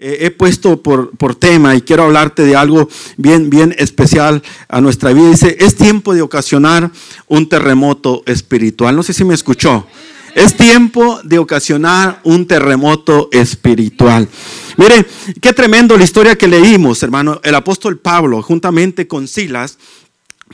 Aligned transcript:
eh, 0.00 0.18
he 0.20 0.30
puesto 0.30 0.80
por, 0.80 1.10
por, 1.16 1.34
tema 1.34 1.74
y 1.74 1.80
quiero 1.80 2.04
hablarte 2.04 2.44
de 2.44 2.54
algo 2.54 2.88
bien, 3.16 3.50
bien 3.50 3.74
especial 3.78 4.44
a 4.68 4.80
nuestra 4.80 5.12
vida. 5.12 5.30
Dice, 5.30 5.56
es 5.58 5.74
tiempo 5.74 6.14
de 6.14 6.22
ocasionar 6.22 6.92
un 7.26 7.48
terremoto 7.48 8.22
espiritual. 8.26 8.94
No 8.94 9.02
sé 9.02 9.12
si 9.12 9.24
me 9.24 9.34
escuchó. 9.34 9.88
Es 10.36 10.56
tiempo 10.56 11.18
de 11.24 11.40
ocasionar 11.40 12.20
un 12.22 12.46
terremoto 12.46 13.28
espiritual. 13.32 14.28
Mire, 14.76 15.04
qué 15.40 15.52
tremendo 15.52 15.98
la 15.98 16.04
historia 16.04 16.36
que 16.36 16.46
leímos, 16.46 17.02
hermano. 17.02 17.40
El 17.42 17.56
apóstol 17.56 17.98
Pablo, 17.98 18.40
juntamente 18.40 19.08
con 19.08 19.26
Silas, 19.26 19.78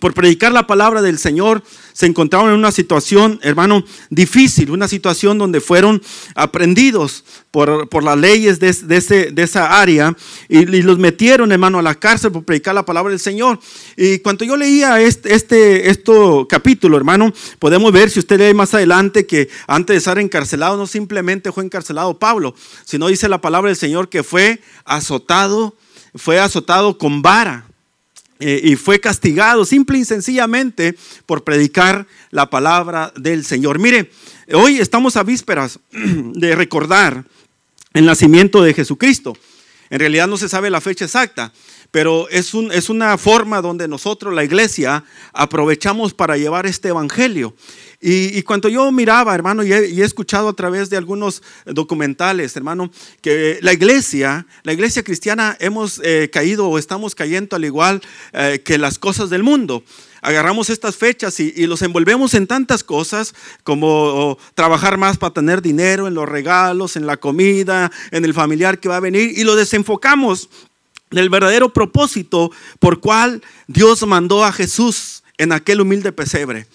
por 0.00 0.14
predicar 0.14 0.52
la 0.52 0.66
palabra 0.66 1.02
del 1.02 1.18
Señor, 1.18 1.62
se 1.92 2.06
encontraron 2.06 2.50
en 2.50 2.56
una 2.56 2.72
situación, 2.72 3.38
hermano, 3.42 3.84
difícil, 4.10 4.70
una 4.70 4.88
situación 4.88 5.38
donde 5.38 5.60
fueron 5.60 6.02
aprendidos 6.34 7.24
por, 7.50 7.88
por 7.88 8.02
las 8.02 8.18
leyes 8.18 8.58
de, 8.58 8.72
de, 8.72 9.42
esa 9.42 9.80
área 9.80 10.16
y, 10.48 10.64
los 10.64 10.98
metieron, 10.98 11.52
hermano, 11.52 11.78
a 11.78 11.82
la 11.82 11.94
cárcel 11.94 12.32
por 12.32 12.44
predicar 12.44 12.74
la 12.74 12.84
palabra 12.84 13.10
del 13.10 13.20
Señor. 13.20 13.60
Y 13.96 14.18
cuando 14.18 14.44
yo 14.44 14.56
leía 14.56 15.00
este, 15.00 15.34
este, 15.34 16.46
capítulo, 16.48 16.96
hermano, 16.96 17.32
podemos 17.60 17.92
ver, 17.92 18.10
si 18.10 18.18
usted 18.18 18.40
lee 18.40 18.54
más 18.54 18.74
adelante, 18.74 19.26
que 19.26 19.48
antes 19.68 19.94
de 19.94 19.98
estar 19.98 20.18
encarcelado, 20.18 20.76
no 20.76 20.88
simplemente 20.88 21.52
fue 21.52 21.64
encarcelado 21.64 22.18
Pablo, 22.18 22.54
sino 22.84 23.06
dice 23.06 23.28
la 23.28 23.40
palabra 23.40 23.68
del 23.68 23.76
Señor 23.76 24.08
que 24.08 24.24
fue 24.24 24.60
azotado, 24.84 25.76
fue 26.14 26.40
azotado 26.40 26.98
con 26.98 27.22
vara. 27.22 27.66
Eh, 28.46 28.60
y 28.62 28.76
fue 28.76 29.00
castigado 29.00 29.64
simple 29.64 29.96
y 29.96 30.04
sencillamente 30.04 30.94
por 31.24 31.44
predicar 31.44 32.06
la 32.30 32.50
palabra 32.50 33.10
del 33.16 33.42
Señor. 33.42 33.78
Mire, 33.78 34.10
hoy 34.52 34.76
estamos 34.80 35.16
a 35.16 35.22
vísperas 35.22 35.78
de 35.90 36.54
recordar 36.54 37.24
el 37.94 38.04
nacimiento 38.04 38.62
de 38.62 38.74
Jesucristo. 38.74 39.34
En 39.88 39.98
realidad 39.98 40.28
no 40.28 40.36
se 40.36 40.50
sabe 40.50 40.68
la 40.68 40.82
fecha 40.82 41.06
exacta, 41.06 41.54
pero 41.90 42.28
es, 42.28 42.52
un, 42.52 42.70
es 42.70 42.90
una 42.90 43.16
forma 43.16 43.62
donde 43.62 43.88
nosotros, 43.88 44.34
la 44.34 44.44
iglesia, 44.44 45.04
aprovechamos 45.32 46.12
para 46.12 46.36
llevar 46.36 46.66
este 46.66 46.88
evangelio. 46.88 47.54
Y, 48.06 48.42
cuando 48.42 48.68
yo 48.68 48.92
miraba, 48.92 49.34
hermano, 49.34 49.62
y 49.62 49.72
he, 49.72 50.04
escuchado 50.04 50.50
a 50.50 50.52
través 50.52 50.90
de 50.90 50.98
algunos 50.98 51.42
documentales, 51.64 52.54
hermano, 52.54 52.90
que 53.22 53.58
la 53.62 53.72
iglesia, 53.72 54.46
la 54.62 54.74
iglesia 54.74 55.02
cristiana, 55.02 55.56
hemos 55.58 56.02
eh, 56.04 56.28
caído 56.30 56.68
o 56.68 56.76
estamos 56.76 57.14
cayendo 57.14 57.56
al 57.56 57.64
igual 57.64 58.02
eh, 58.34 58.60
que 58.62 58.76
las 58.76 58.98
cosas 58.98 59.30
del 59.30 59.42
mundo 59.42 59.82
agarramos 60.20 60.68
estas 60.68 60.96
fechas 60.96 61.40
y, 61.40 61.54
y, 61.56 61.66
los 61.66 61.80
envolvemos 61.80 62.34
en 62.34 62.46
tantas 62.46 62.84
cosas 62.84 63.34
como 63.62 64.36
trabajar 64.54 64.98
más 64.98 65.16
para 65.16 65.32
tener 65.32 65.62
dinero, 65.62 66.06
en 66.06 66.12
los 66.12 66.28
regalos, 66.28 66.96
en 66.96 67.06
la 67.06 67.16
comida, 67.16 67.90
en 68.10 68.26
el 68.26 68.34
familiar 68.34 68.80
que 68.80 68.90
va 68.90 68.98
a 68.98 69.00
venir 69.00 69.32
y 69.34 69.44
lo 69.44 69.56
desenfocamos 69.56 70.50
del 71.10 71.30
verdadero 71.30 71.72
propósito 71.72 72.50
por 72.80 73.00
cual 73.00 73.42
Dios 73.66 74.06
mandó 74.06 74.44
a 74.44 74.52
Jesús 74.52 75.22
en 75.38 75.52
aquel 75.52 75.80
humilde 75.80 76.12
pesebre. 76.12 76.66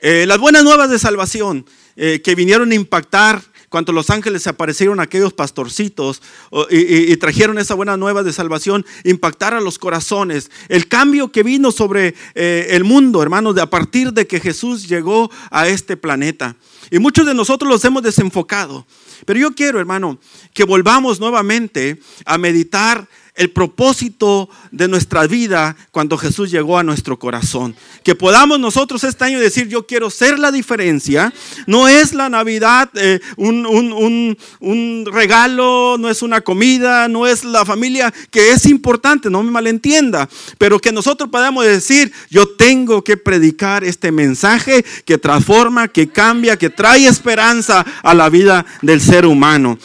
Eh, 0.00 0.26
las 0.26 0.38
buenas 0.38 0.62
nuevas 0.62 0.90
de 0.90 0.98
salvación 0.98 1.66
eh, 1.96 2.20
que 2.22 2.36
vinieron 2.36 2.70
a 2.70 2.74
impactar 2.74 3.42
cuando 3.68 3.92
los 3.92 4.08
ángeles 4.10 4.46
aparecieron 4.46 5.00
aquellos 5.00 5.34
pastorcitos 5.34 6.22
y, 6.70 7.14
trajeron 7.18 7.58
esa 7.58 7.74
buena 7.74 7.98
nueva 7.98 8.22
de 8.22 8.32
salvación, 8.32 8.86
impactar 9.04 9.52
a 9.52 9.60
los 9.60 9.78
corazones. 9.78 10.50
El 10.70 10.88
cambio 10.88 11.30
que 11.30 11.42
vino 11.42 11.70
sobre 11.70 12.14
eh, 12.34 12.68
el 12.70 12.84
mundo, 12.84 13.22
hermanos, 13.22 13.54
de 13.54 13.60
a 13.60 13.68
partir 13.68 14.14
de 14.14 14.26
que 14.26 14.40
Jesús 14.40 14.88
llegó 14.88 15.30
a 15.50 15.68
este 15.68 15.98
planeta. 15.98 16.56
Y 16.90 16.98
muchos 16.98 17.26
de 17.26 17.34
nosotros 17.34 17.70
los 17.70 17.84
hemos 17.84 18.02
desenfocado. 18.02 18.86
Pero 19.26 19.38
yo 19.38 19.54
quiero, 19.54 19.78
hermano, 19.80 20.18
que 20.54 20.64
volvamos 20.64 21.20
nuevamente 21.20 22.00
a 22.24 22.38
meditar 22.38 23.06
el 23.38 23.50
propósito 23.50 24.50
de 24.72 24.88
nuestra 24.88 25.26
vida 25.28 25.76
cuando 25.92 26.18
Jesús 26.18 26.50
llegó 26.50 26.76
a 26.76 26.82
nuestro 26.82 27.20
corazón. 27.20 27.74
Que 28.02 28.16
podamos 28.16 28.58
nosotros 28.58 29.04
este 29.04 29.24
año 29.24 29.38
decir, 29.38 29.68
yo 29.68 29.86
quiero 29.86 30.10
ser 30.10 30.40
la 30.40 30.50
diferencia. 30.50 31.32
No 31.66 31.86
es 31.86 32.14
la 32.14 32.28
Navidad 32.28 32.90
eh, 32.94 33.20
un, 33.36 35.06
regalo, 35.10 35.96
no 35.98 36.10
es 36.10 36.22
una 36.22 36.40
comida, 36.40 37.06
no 37.06 37.28
es 37.28 37.44
la 37.44 37.64
familia, 37.64 38.12
que 38.30 38.50
es 38.50 38.66
importante, 38.66 39.30
no 39.30 39.44
me 39.44 39.52
malentienda, 39.52 40.28
pero 40.58 40.80
que 40.80 40.90
nosotros 40.90 41.30
podamos 41.30 41.64
decir, 41.64 42.12
yo 42.28 42.56
tengo 42.56 43.04
que 43.04 43.16
predicar 43.16 43.84
este 43.84 44.10
mensaje 44.10 44.84
que 45.04 45.16
transforma, 45.16 45.86
que 45.86 46.08
cambia, 46.08 46.56
que 46.56 46.70
trae 46.70 47.06
esperanza 47.06 47.86
a 48.02 48.14
la 48.14 48.28
vida 48.28 48.66
del 48.82 49.00
ser 49.00 49.26
humano. 49.26 49.78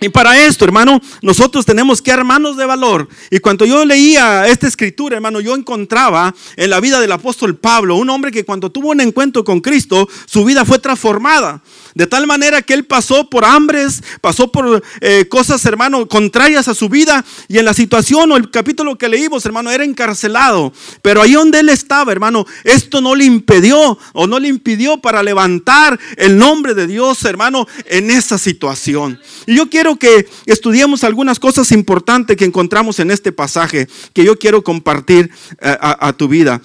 Y 0.00 0.08
para 0.08 0.46
esto, 0.46 0.64
hermano, 0.64 1.00
nosotros 1.20 1.66
tenemos 1.66 2.00
que 2.00 2.10
armarnos 2.10 2.56
de 2.56 2.64
valor. 2.64 3.08
Y 3.30 3.38
cuando 3.38 3.66
yo 3.66 3.84
leía 3.84 4.48
esta 4.48 4.66
escritura, 4.66 5.16
hermano, 5.16 5.40
yo 5.40 5.54
encontraba 5.54 6.34
en 6.56 6.70
la 6.70 6.80
vida 6.80 7.00
del 7.00 7.12
apóstol 7.12 7.56
Pablo 7.56 7.96
un 7.96 8.08
hombre 8.08 8.30
que 8.30 8.44
cuando 8.44 8.70
tuvo 8.70 8.90
un 8.90 9.00
encuentro 9.00 9.44
con 9.44 9.60
Cristo, 9.60 10.08
su 10.26 10.44
vida 10.44 10.64
fue 10.64 10.78
transformada. 10.78 11.62
De 11.94 12.06
tal 12.06 12.26
manera 12.26 12.62
que 12.62 12.72
él 12.72 12.84
pasó 12.84 13.28
por 13.28 13.44
hambres, 13.44 14.02
pasó 14.20 14.50
por 14.50 14.82
eh, 15.00 15.26
cosas, 15.28 15.64
hermano, 15.66 16.06
contrarias 16.08 16.68
a 16.68 16.74
su 16.74 16.88
vida. 16.88 17.24
Y 17.48 17.58
en 17.58 17.64
la 17.64 17.74
situación 17.74 18.32
o 18.32 18.36
el 18.36 18.50
capítulo 18.50 18.96
que 18.96 19.08
leímos, 19.08 19.44
hermano, 19.44 19.70
era 19.70 19.84
encarcelado. 19.84 20.72
Pero 21.02 21.20
ahí 21.20 21.32
donde 21.32 21.60
él 21.60 21.68
estaba, 21.68 22.12
hermano, 22.12 22.46
esto 22.64 23.00
no 23.00 23.14
le 23.14 23.24
impidió 23.24 23.98
o 24.12 24.26
no 24.26 24.38
le 24.38 24.48
impidió 24.48 24.98
para 24.98 25.22
levantar 25.22 25.98
el 26.16 26.38
nombre 26.38 26.74
de 26.74 26.86
Dios, 26.86 27.24
hermano, 27.24 27.66
en 27.86 28.10
esa 28.10 28.38
situación. 28.38 29.20
Y 29.46 29.56
yo 29.56 29.68
quiero 29.68 29.89
que 29.98 30.28
estudiemos 30.46 31.04
algunas 31.04 31.38
cosas 31.38 31.72
importantes 31.72 32.36
que 32.36 32.44
encontramos 32.44 32.98
en 33.00 33.10
este 33.10 33.32
pasaje 33.32 33.88
que 34.12 34.24
yo 34.24 34.38
quiero 34.38 34.62
compartir 34.62 35.30
eh, 35.60 35.76
a 35.80 36.12
tu 36.12 36.28
vida. 36.28 36.60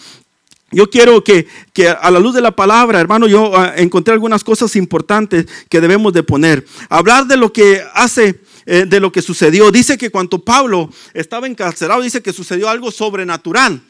Yo 0.76 0.90
quiero 0.90 1.24
que, 1.24 1.48
a 2.02 2.12
la 2.12 2.20
luz 2.20 2.34
de 2.34 2.42
la 2.42 2.52
palabra, 2.52 3.00
hermano, 3.00 3.28
yo 3.28 3.58
ah, 3.58 3.76
encontré 3.78 4.14
algunas 4.14 4.44
cosas 4.44 4.76
importantes 4.76 5.46
que 5.70 5.80
debemos 5.80 6.12
de 6.12 6.22
poner. 6.22 6.66
Hablar 6.90 7.28
de 7.28 7.38
lo 7.38 7.54
que 7.54 7.82
hace, 7.94 8.42
eh, 8.66 8.86
de 8.86 9.00
lo 9.00 9.10
que 9.10 9.22
sucedió. 9.22 9.72
Dice 9.72 9.98
que 9.98 10.10
cuando 10.10 10.44
Pablo 10.44 10.90
estaba 11.14 11.48
encarcelado, 11.48 12.02
dice 12.02 12.22
que 12.22 12.34
sucedió 12.34 12.68
algo 12.68 12.92
sobrenatural. 12.92 13.82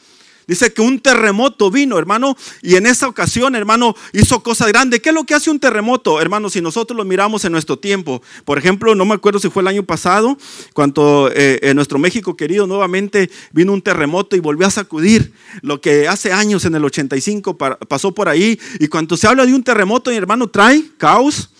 Dice 0.46 0.72
que 0.72 0.80
un 0.80 1.00
terremoto 1.00 1.72
vino, 1.72 1.98
hermano, 1.98 2.36
y 2.62 2.76
en 2.76 2.86
esa 2.86 3.08
ocasión, 3.08 3.56
hermano, 3.56 3.96
hizo 4.12 4.44
cosas 4.44 4.68
grandes. 4.68 5.00
¿Qué 5.00 5.08
es 5.08 5.14
lo 5.14 5.24
que 5.24 5.34
hace 5.34 5.50
un 5.50 5.58
terremoto, 5.58 6.20
hermano? 6.20 6.50
Si 6.50 6.60
nosotros 6.60 6.96
lo 6.96 7.04
miramos 7.04 7.44
en 7.44 7.52
nuestro 7.52 7.78
tiempo. 7.78 8.22
Por 8.44 8.56
ejemplo, 8.56 8.94
no 8.94 9.04
me 9.04 9.14
acuerdo 9.14 9.40
si 9.40 9.50
fue 9.50 9.62
el 9.62 9.68
año 9.68 9.82
pasado, 9.82 10.38
cuando 10.72 11.30
eh, 11.34 11.58
en 11.62 11.74
nuestro 11.74 11.98
México 11.98 12.36
querido 12.36 12.68
nuevamente 12.68 13.28
vino 13.52 13.72
un 13.72 13.82
terremoto 13.82 14.36
y 14.36 14.40
volvió 14.40 14.68
a 14.68 14.70
sacudir 14.70 15.32
lo 15.62 15.80
que 15.80 16.06
hace 16.06 16.32
años 16.32 16.64
en 16.64 16.76
el 16.76 16.84
85 16.84 17.56
pasó 17.56 18.14
por 18.14 18.28
ahí. 18.28 18.58
Y 18.78 18.86
cuando 18.86 19.16
se 19.16 19.26
habla 19.26 19.46
de 19.46 19.54
un 19.54 19.64
terremoto, 19.64 20.12
hermano, 20.12 20.48
trae 20.48 20.84
caos. 20.96 21.50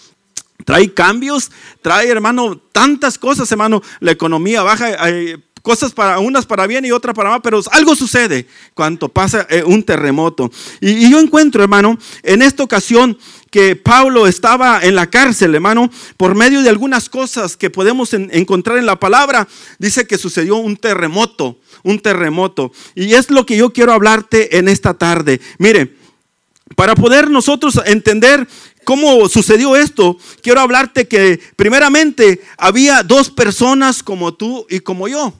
Trae 0.64 0.92
cambios, 0.92 1.53
trae, 1.82 2.08
hermano, 2.08 2.58
tantas 2.72 3.18
cosas, 3.18 3.50
hermano. 3.53 3.82
La 4.00 4.10
economía 4.10 4.62
baja, 4.62 5.10
eh, 5.10 5.38
cosas 5.66 5.91
para 5.91 6.21
unas 6.21 6.47
para 6.47 6.69
bien 6.69 6.84
y 6.84 6.93
otras 6.93 7.12
para 7.12 7.28
mal, 7.28 7.43
pero 7.43 7.60
algo 7.72 7.97
sucede 7.97 8.47
cuando 8.72 9.09
pasa 9.09 9.49
eh, 9.50 9.65
un 9.65 9.82
terremoto. 9.82 10.49
Y, 10.81 11.10
yo 11.10 11.19
encuentro, 11.19 11.60
hermano, 11.60 11.99
en 12.22 12.41
esta 12.41 12.62
ocasión 12.62 13.19
que 13.50 13.75
Pablo 13.75 14.28
estaba 14.28 14.78
en 14.81 14.94
la 14.94 15.10
cárcel, 15.10 15.56
hermano, 15.56 15.91
por 16.16 16.37
medio 16.37 16.62
de 16.62 16.69
algunas 16.69 17.09
cosas 17.09 17.56
que 17.56 17.69
podemos 17.69 18.15
encontrar 18.15 18.78
en 18.78 18.87
la 18.87 19.00
palabra, 19.00 19.49
dice 19.81 20.06
que 20.06 20.19
sucedió 20.19 20.54
un 20.54 20.77
terremoto, 20.77 21.59
un 21.83 21.98
terremoto. 21.98 22.71
Y 22.94 23.15
es 23.15 23.28
lo 23.33 23.44
que 23.44 23.56
yo 23.56 23.72
quiero 23.72 23.93
hablarte 23.93 24.59
en 24.59 24.69
esta 24.69 24.94
tarde. 24.94 25.41
Mire, 25.59 25.97
para 26.77 26.94
poder 26.94 27.28
nosotros 27.28 27.81
entender 27.87 28.47
cómo 28.84 29.28
sucedió 29.28 29.75
esto, 29.75 30.16
quiero 30.43 30.60
hablarte 30.60 31.09
que 31.09 31.41
primeramente 31.56 32.41
había 32.56 33.03
dos 33.03 33.31
personas 33.31 34.04
como 34.04 34.33
tú 34.33 34.65
y 34.71 34.78
como 34.78 35.09
yo 35.09 35.34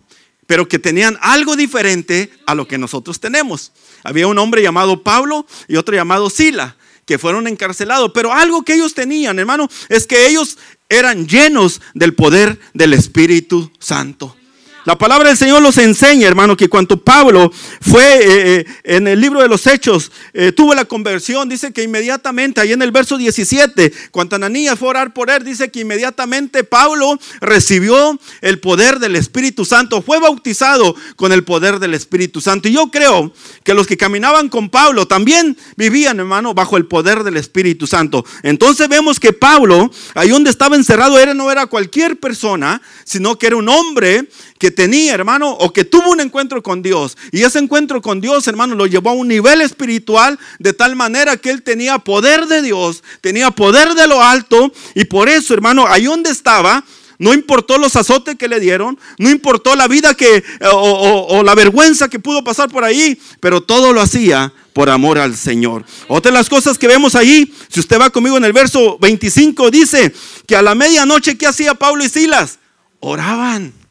pero 0.47 0.69
que 0.69 0.79
tenían 0.79 1.19
algo 1.21 1.57
diferente 1.57 2.31
a 2.47 2.55
lo 2.55 2.67
que 2.67 2.79
nosotros 2.79 3.21
tenemos. 3.21 3.73
Había 4.05 4.27
un 4.27 4.39
hombre 4.39 4.63
llamado 4.63 5.03
Pablo 5.03 5.47
y 5.69 5.77
otro 5.77 5.95
llamado 5.95 6.31
Sila, 6.31 6.77
que 7.05 7.19
fueron 7.19 7.47
encarcelados, 7.47 8.11
pero 8.15 8.33
algo 8.33 8.63
que 8.63 8.75
ellos 8.75 8.95
tenían, 8.95 9.39
hermano, 9.39 9.69
es 9.89 10.07
que 10.07 10.27
ellos 10.27 10.59
eran 10.89 11.27
llenos 11.27 11.81
del 11.95 12.15
poder 12.15 12.59
del 12.75 12.95
Espíritu 12.95 13.71
Santo. 13.79 14.37
La 14.87 14.97
palabra 14.97 15.31
del 15.31 15.37
Señor 15.37 15.63
los 15.63 15.79
enseña, 15.79 16.29
hermano, 16.29 16.57
que 16.57 16.69
cuando 16.69 16.97
Pablo 16.97 17.51
fue 17.81 18.05
eh, 18.05 18.61
eh, 18.61 18.67
en 18.85 19.09
el 19.09 19.21
libro 19.21 19.43
de 19.43 19.49
los 19.49 19.67
Hechos, 19.67 20.13
eh, 20.33 20.53
tuvo 20.53 20.77
la 20.77 20.85
conversión, 20.85 21.49
dice 21.49 21.73
que 21.73 21.83
inmediatamente, 21.83 22.61
ahí 22.61 22.73
en 22.73 22.83
el 22.83 22.93
verso 22.93 23.19
17, 23.19 23.93
cuando 24.13 24.37
Ananías 24.37 24.79
fue 24.79 24.87
a 24.87 24.91
orar 24.91 25.13
por 25.13 25.29
él, 25.29 25.43
dice 25.43 25.73
que 25.73 25.81
inmediatamente 25.81 26.63
Pablo 26.63 27.19
recibió 27.41 28.17
el 28.43 28.61
poder 28.61 29.01
del 29.01 29.17
Espíritu 29.17 29.65
Santo, 29.65 30.03
fue 30.03 30.21
bautizado 30.21 30.95
con 31.17 31.33
el 31.33 31.43
poder 31.43 31.81
del 31.81 31.93
Espíritu 31.93 32.41
Santo. 32.41 32.69
Y 32.69 32.75
yo 32.75 32.89
creo 32.93 33.33
que 33.65 33.75
los 33.75 33.89
que 33.89 33.97
caminaban 33.97 34.49
con 34.49 34.71
Pablo 34.71 35.09
también 35.09 35.57
vivían, 35.77 36.21
hermano, 36.21 36.55
bajo 36.55 36.77
el 36.77 36.87
poder 36.87 37.25
del 37.25 37.39
Espíritu 37.39 37.89
Santo. 37.89 38.25
Entonces 38.45 38.89
vemos 38.89 39.19
que 39.19 39.33
Pablo, 39.33 39.91
ahí 40.15 40.29
donde 40.29 40.51
estaba 40.51 40.77
encerrado, 40.77 41.19
era, 41.19 41.35
no 41.35 41.51
era 41.51 41.67
cualquier 41.67 42.21
persona, 42.21 42.81
sino 43.03 43.37
que 43.37 43.49
era 43.49 43.57
un 43.57 43.69
hombre 43.69 44.29
que 44.59 44.76
tenía, 44.77 45.15
hermano, 45.15 45.51
o 45.51 45.73
que 45.73 45.85
tuvo 45.85 46.11
un 46.11 46.21
encuentro 46.21 46.63
con 46.63 46.83
Dios. 46.83 47.17
Y 47.33 47.43
ese 47.43 47.59
encuentro 47.59 48.01
con 48.01 48.21
Dios, 48.21 48.47
hermano, 48.47 48.77
lo 48.77 48.87
llevó 48.87 49.11
a 49.11 49.15
un 49.15 49.27
nivel 49.27 49.61
espiritual 49.61 50.39
de 50.61 50.73
tal 50.73 50.95
manera 50.95 51.37
que 51.37 51.51
él 51.51 51.63
tenía 51.63 51.99
poder 51.99 52.47
de 52.47 52.63
Dios, 52.63 53.03
tenía 53.21 53.51
poder 53.51 53.95
de 53.95 54.07
lo 54.07 54.23
alto. 54.23 54.73
Y 54.95 55.07
por 55.07 55.29
eso, 55.29 55.53
hermano, 55.55 55.89
ahí 55.89 56.05
donde 56.05 56.31
estaba, 56.31 56.85
no 57.19 57.35
importó 57.35 57.79
los 57.79 57.97
azotes 57.97 58.37
que 58.37 58.47
le 58.47 58.61
dieron, 58.61 58.99
no 59.19 59.31
importó 59.31 59.75
la 59.75 59.89
vida 59.89 60.15
que, 60.15 60.45
o, 60.73 61.27
o, 61.31 61.43
la 61.43 61.55
vergüenza 61.55 62.09
que 62.09 62.21
pudo 62.21 62.45
pasar 62.45 62.69
por 62.69 62.85
ahí, 62.85 63.19
pero 63.41 63.63
todo 63.63 63.93
lo 63.93 64.01
hacía 64.01 64.53
por 64.73 64.91
amor 64.91 65.19
al 65.19 65.37
Señor. 65.37 65.85
Otra 66.09 66.31
de 66.31 66.37
las 66.39 66.49
cosas 66.49 66.79
que 66.79 66.87
vemos 66.87 67.15
ahí, 67.15 67.53
si 67.69 67.81
usted 67.81 67.99
va 67.99 68.11
conmigo 68.11 68.37
en 68.37 68.45
el 68.45 68.53
verso 68.53 68.99
25, 69.01 69.71
dice 69.71 70.13
que 70.47 70.55
a 70.55 70.63
la 70.63 70.75
medianoche, 70.75 71.39
¿qué 71.39 71.47
hacía 71.47 71.75
Pablo 71.75 72.05
y 72.05 72.09
Silas? 72.09 72.59
Oraban. 73.01 73.86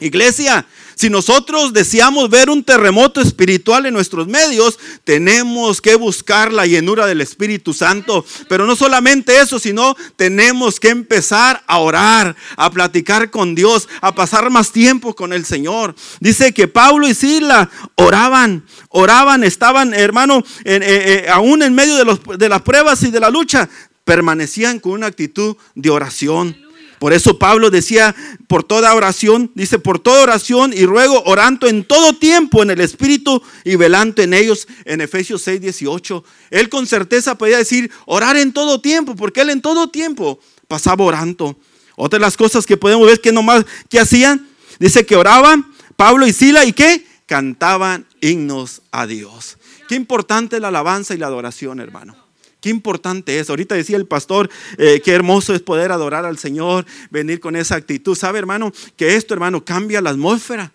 Iglesia, 0.00 0.64
si 0.94 1.10
nosotros 1.10 1.72
deseamos 1.72 2.30
ver 2.30 2.50
un 2.50 2.62
terremoto 2.62 3.20
espiritual 3.20 3.86
en 3.86 3.94
nuestros 3.94 4.28
medios, 4.28 4.78
tenemos 5.02 5.80
que 5.80 5.96
buscar 5.96 6.52
la 6.52 6.66
llenura 6.66 7.06
del 7.06 7.20
Espíritu 7.20 7.74
Santo. 7.74 8.24
Pero 8.48 8.64
no 8.64 8.76
solamente 8.76 9.40
eso, 9.40 9.58
sino 9.58 9.96
tenemos 10.14 10.78
que 10.78 10.90
empezar 10.90 11.64
a 11.66 11.78
orar, 11.78 12.36
a 12.56 12.70
platicar 12.70 13.30
con 13.30 13.56
Dios, 13.56 13.88
a 14.00 14.14
pasar 14.14 14.50
más 14.50 14.70
tiempo 14.70 15.16
con 15.16 15.32
el 15.32 15.44
Señor. 15.44 15.96
Dice 16.20 16.52
que 16.52 16.68
Pablo 16.68 17.08
y 17.08 17.14
Sila 17.14 17.68
oraban, 17.96 18.64
oraban, 18.90 19.42
estaban, 19.42 19.94
hermano, 19.94 20.44
eh, 20.64 20.80
eh, 20.80 21.26
aún 21.28 21.62
en 21.62 21.74
medio 21.74 21.96
de, 21.96 22.36
de 22.36 22.48
las 22.48 22.62
pruebas 22.62 23.02
y 23.02 23.10
de 23.10 23.18
la 23.20 23.30
lucha, 23.30 23.68
permanecían 24.04 24.78
con 24.78 24.92
una 24.92 25.06
actitud 25.06 25.56
de 25.74 25.90
oración. 25.90 26.67
Por 26.98 27.12
eso 27.12 27.38
Pablo 27.38 27.70
decía, 27.70 28.14
por 28.46 28.64
toda 28.64 28.94
oración, 28.94 29.50
dice, 29.54 29.78
por 29.78 29.98
toda 29.98 30.22
oración 30.22 30.72
y 30.72 30.84
ruego, 30.84 31.22
orando 31.24 31.68
en 31.68 31.84
todo 31.84 32.12
tiempo 32.14 32.62
en 32.62 32.70
el 32.70 32.80
Espíritu 32.80 33.42
y 33.64 33.76
velando 33.76 34.22
en 34.22 34.34
ellos, 34.34 34.66
en 34.84 35.00
Efesios 35.00 35.42
6, 35.42 35.60
18. 35.60 36.24
Él 36.50 36.68
con 36.68 36.86
certeza 36.86 37.38
podía 37.38 37.58
decir, 37.58 37.90
orar 38.06 38.36
en 38.36 38.52
todo 38.52 38.80
tiempo, 38.80 39.14
porque 39.14 39.42
él 39.42 39.50
en 39.50 39.62
todo 39.62 39.90
tiempo 39.90 40.40
pasaba 40.66 41.04
orando. 41.04 41.56
Otra 41.96 42.18
de 42.18 42.24
las 42.24 42.36
cosas 42.36 42.66
que 42.66 42.76
podemos 42.76 43.06
ver 43.06 43.20
que 43.20 43.32
nomás, 43.32 43.64
¿qué 43.88 44.00
hacían? 44.00 44.48
Dice 44.78 45.06
que 45.06 45.16
oraban, 45.16 45.72
Pablo 45.96 46.26
y 46.26 46.32
Sila, 46.32 46.64
¿y 46.64 46.72
qué? 46.72 47.04
Cantaban 47.26 48.06
himnos 48.20 48.82
a 48.90 49.06
Dios. 49.06 49.58
Qué 49.88 49.94
importante 49.94 50.60
la 50.60 50.68
alabanza 50.68 51.14
y 51.14 51.18
la 51.18 51.26
adoración, 51.26 51.80
hermano. 51.80 52.27
Qué 52.60 52.70
importante 52.70 53.38
es. 53.38 53.50
Ahorita 53.50 53.74
decía 53.74 53.96
el 53.96 54.06
pastor, 54.06 54.50
eh, 54.78 55.00
qué 55.04 55.12
hermoso 55.12 55.54
es 55.54 55.62
poder 55.62 55.92
adorar 55.92 56.24
al 56.24 56.38
Señor, 56.38 56.86
venir 57.10 57.38
con 57.38 57.54
esa 57.54 57.76
actitud. 57.76 58.16
¿Sabe, 58.16 58.38
hermano? 58.38 58.72
Que 58.96 59.14
esto, 59.14 59.34
hermano, 59.34 59.64
cambia 59.64 60.00
la 60.00 60.10
atmósfera. 60.10 60.72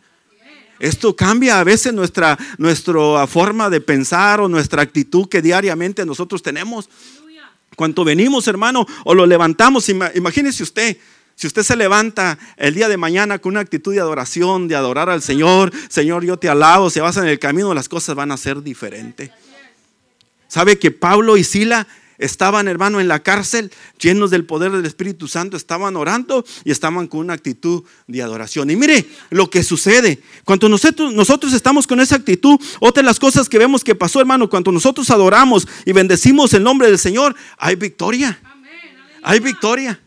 Esto 0.79 1.15
cambia 1.15 1.59
a 1.59 1.63
veces 1.63 1.93
nuestra, 1.93 2.37
nuestra 2.57 3.27
forma 3.27 3.69
de 3.69 3.79
pensar 3.79 4.41
o 4.41 4.49
nuestra 4.49 4.81
actitud 4.81 5.27
que 5.27 5.41
diariamente 5.41 6.05
nosotros 6.05 6.41
tenemos. 6.41 6.89
Cuando 7.75 8.03
venimos, 8.03 8.47
hermano, 8.47 8.85
o 9.03 9.13
lo 9.13 9.25
levantamos, 9.25 9.87
imagínese 9.89 10.63
usted, 10.63 10.97
si 11.35 11.47
usted 11.47 11.63
se 11.63 11.75
levanta 11.75 12.37
el 12.57 12.73
día 12.75 12.87
de 12.87 12.97
mañana 12.97 13.39
con 13.39 13.53
una 13.53 13.61
actitud 13.61 13.93
de 13.93 13.99
adoración, 13.99 14.67
de 14.67 14.75
adorar 14.75 15.09
al 15.09 15.21
Señor, 15.21 15.71
Señor, 15.89 16.23
yo 16.23 16.37
te 16.37 16.49
alabo, 16.49 16.89
se 16.89 17.01
vas 17.01 17.17
en 17.17 17.25
el 17.25 17.39
camino, 17.39 17.73
las 17.73 17.89
cosas 17.89 18.15
van 18.15 18.31
a 18.31 18.37
ser 18.37 18.61
diferentes. 18.61 19.31
¿Sabe 20.53 20.77
que 20.77 20.91
Pablo 20.91 21.35
y 21.35 21.43
Sila 21.43 21.87
estaban, 22.19 22.67
hermano, 22.67 23.01
en 23.01 23.07
la 23.07 23.23
cárcel, 23.23 23.71
llenos 23.97 24.29
del 24.29 24.45
poder 24.45 24.71
del 24.71 24.85
Espíritu 24.85 25.27
Santo, 25.27 25.57
estaban 25.57 25.95
orando 25.95 26.45
y 26.63 26.69
estaban 26.69 27.07
con 27.07 27.21
una 27.21 27.33
actitud 27.33 27.81
de 28.05 28.21
adoración. 28.21 28.69
Y 28.69 28.75
mire 28.75 29.03
lo 29.31 29.49
que 29.49 29.63
sucede. 29.63 30.19
Cuando 30.45 30.69
nosotros, 30.69 31.11
nosotros 31.11 31.53
estamos 31.53 31.87
con 31.87 31.99
esa 32.01 32.17
actitud, 32.17 32.59
otra 32.79 33.01
de 33.01 33.07
las 33.07 33.17
cosas 33.17 33.49
que 33.49 33.57
vemos 33.57 33.83
que 33.83 33.95
pasó, 33.95 34.19
hermano, 34.19 34.47
cuando 34.47 34.71
nosotros 34.71 35.09
adoramos 35.09 35.67
y 35.87 35.91
bendecimos 35.91 36.53
el 36.53 36.61
nombre 36.61 36.87
del 36.87 36.99
Señor, 36.99 37.35
hay 37.57 37.73
victoria. 37.73 38.39
Hay 39.23 39.39
victoria. 39.39 39.99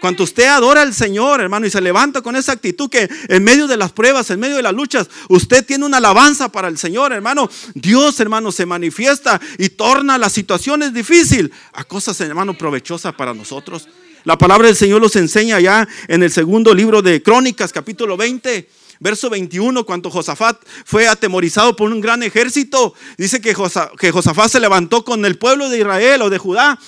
Cuando 0.00 0.24
usted 0.24 0.46
adora 0.46 0.82
al 0.82 0.92
Señor, 0.92 1.40
hermano, 1.40 1.66
y 1.66 1.70
se 1.70 1.80
levanta 1.80 2.20
con 2.20 2.36
esa 2.36 2.52
actitud 2.52 2.90
que 2.90 3.08
en 3.28 3.42
medio 3.42 3.66
de 3.66 3.76
las 3.76 3.92
pruebas, 3.92 4.30
en 4.30 4.38
medio 4.38 4.56
de 4.56 4.62
las 4.62 4.74
luchas, 4.74 5.08
usted 5.28 5.64
tiene 5.64 5.86
una 5.86 5.96
alabanza 5.96 6.50
para 6.50 6.68
el 6.68 6.76
Señor, 6.76 7.12
hermano. 7.12 7.48
Dios, 7.74 8.20
hermano, 8.20 8.52
se 8.52 8.66
manifiesta 8.66 9.40
y 9.58 9.70
torna 9.70 10.18
las 10.18 10.32
situaciones 10.32 10.92
difíciles 10.92 11.50
a 11.72 11.84
cosas, 11.84 12.20
hermano, 12.20 12.56
provechosas 12.58 13.14
para 13.14 13.32
nosotros. 13.32 13.88
La 14.24 14.36
palabra 14.36 14.66
del 14.66 14.76
Señor 14.76 15.00
los 15.00 15.16
enseña 15.16 15.60
ya 15.60 15.88
en 16.08 16.22
el 16.22 16.30
segundo 16.30 16.74
libro 16.74 17.00
de 17.00 17.22
Crónicas, 17.22 17.72
capítulo 17.72 18.16
20. 18.16 18.68
Verso 18.98 19.28
21, 19.28 19.84
cuando 19.84 20.10
Josafat 20.10 20.58
fue 20.86 21.06
atemorizado 21.06 21.76
por 21.76 21.92
un 21.92 22.00
gran 22.00 22.22
ejército, 22.22 22.94
dice 23.18 23.42
que, 23.42 23.52
Josafat 23.52 24.50
se 24.50 24.58
levantó 24.58 25.04
con 25.04 25.26
el 25.26 25.36
pueblo 25.36 25.68
de 25.68 25.80
Israel 25.80 26.22
o 26.22 26.30
de 26.30 26.38
Judá, 26.38 26.78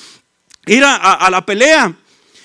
ir 0.67 0.83
a 0.85 1.29
la 1.31 1.45
pelea. 1.45 1.95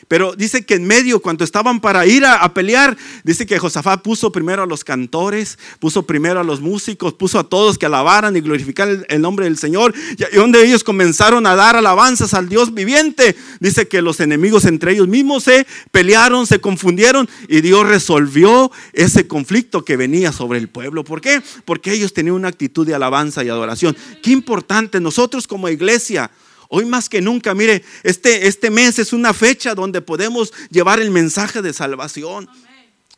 Pero 0.08 0.36
dice 0.36 0.66
que 0.66 0.76
en 0.76 0.86
medio, 0.86 1.22
cuando 1.22 1.44
estaban 1.44 1.80
para 1.80 2.06
ir 2.06 2.26
a, 2.26 2.54
pelear, 2.54 2.98
dice 3.24 3.46
que 3.46 3.60
Josafat 3.60 4.02
puso 4.02 4.32
primero 4.32 4.64
a 4.64 4.66
los 4.66 4.84
cantores, 4.84 5.58
puso 5.80 6.04
primero 6.04 6.40
a 6.40 6.44
los 6.44 6.62
músicos, 6.62 7.14
puso 7.14 7.40
a 7.40 7.44
todos 7.44 7.78
que 7.78 7.86
alabaran 7.86 8.36
y 8.36 8.42
glorificaran 8.42 9.06
el, 9.10 9.22
nombre 9.22 9.46
del 9.46 9.58
Señor. 9.58 9.94
Y 10.18 10.36
donde 10.36 10.66
ellos 10.66 10.84
comenzaron 10.84 11.46
a 11.48 11.56
dar 11.56 11.76
alabanzas 11.76 12.34
al 12.34 12.50
Dios 12.50 12.74
viviente, 12.74 13.36
dice 13.60 13.88
que 13.88 14.02
los 14.02 14.20
enemigos 14.20 14.66
entre 14.66 14.94
ellos 14.94 15.08
mismos 15.08 15.44
se 15.44 15.66
pelearon, 15.92 16.48
se 16.48 16.60
confundieron 16.60 17.30
y 17.48 17.62
Dios 17.62 17.88
resolvió 17.88 18.72
ese 18.94 19.28
conflicto 19.28 19.84
que 19.84 19.98
venía 19.98 20.32
sobre 20.32 20.60
el 20.60 20.68
pueblo. 20.68 21.04
¿Por 21.04 21.22
qué? 21.22 21.42
Porque 21.66 21.94
ellos 21.94 22.14
tenían 22.14 22.36
una 22.36 22.50
actitud 22.50 22.86
de 22.86 22.96
alabanza 22.96 23.44
y 23.44 23.50
adoración. 23.50 23.96
Qué 24.22 24.32
importante 24.32 25.00
nosotros 25.00 25.48
como 25.48 25.70
iglesia 25.70 26.32
Hoy 26.76 26.86
más 26.86 27.08
que 27.08 27.22
nunca, 27.22 27.54
mire, 27.54 27.84
este, 28.02 28.48
este 28.48 28.72
mes 28.72 28.98
es 28.98 29.14
una 29.14 29.32
fecha 29.32 29.76
donde 29.76 30.02
podemos 30.02 30.52
llevar 30.72 31.00
el 31.00 31.12
mensaje 31.12 31.62
de 31.62 31.72
salvación 31.72 32.50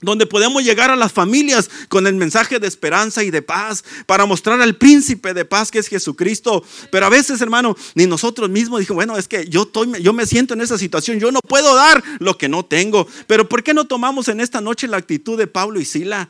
donde 0.01 0.25
podemos 0.25 0.61
llegar 0.61 0.91
a 0.91 0.97
las 0.97 1.13
familias 1.13 1.69
con 1.87 2.05
el 2.05 2.15
mensaje 2.15 2.59
de 2.59 2.67
esperanza 2.67 3.23
y 3.23 3.31
de 3.31 3.41
paz, 3.41 3.85
para 4.05 4.25
mostrar 4.25 4.61
al 4.61 4.75
príncipe 4.75 5.33
de 5.33 5.45
paz 5.45 5.71
que 5.71 5.79
es 5.79 5.87
Jesucristo. 5.87 6.65
Pero 6.91 7.05
a 7.05 7.09
veces, 7.09 7.39
hermano, 7.39 7.77
ni 7.95 8.05
nosotros 8.05 8.49
mismos 8.49 8.81
dijimos, 8.81 8.97
bueno, 8.97 9.17
es 9.17 9.29
que 9.29 9.47
yo, 9.47 9.63
estoy, 9.63 10.01
yo 10.01 10.11
me 10.11 10.25
siento 10.25 10.53
en 10.53 10.59
esa 10.59 10.77
situación, 10.77 11.17
yo 11.17 11.31
no 11.31 11.39
puedo 11.39 11.75
dar 11.75 12.03
lo 12.19 12.37
que 12.37 12.49
no 12.49 12.65
tengo. 12.65 13.07
Pero 13.25 13.47
¿por 13.47 13.63
qué 13.63 13.73
no 13.73 13.85
tomamos 13.85 14.27
en 14.27 14.41
esta 14.41 14.59
noche 14.59 14.89
la 14.89 14.97
actitud 14.97 15.37
de 15.37 15.47
Pablo 15.47 15.79
y 15.79 15.85
Sila? 15.85 16.29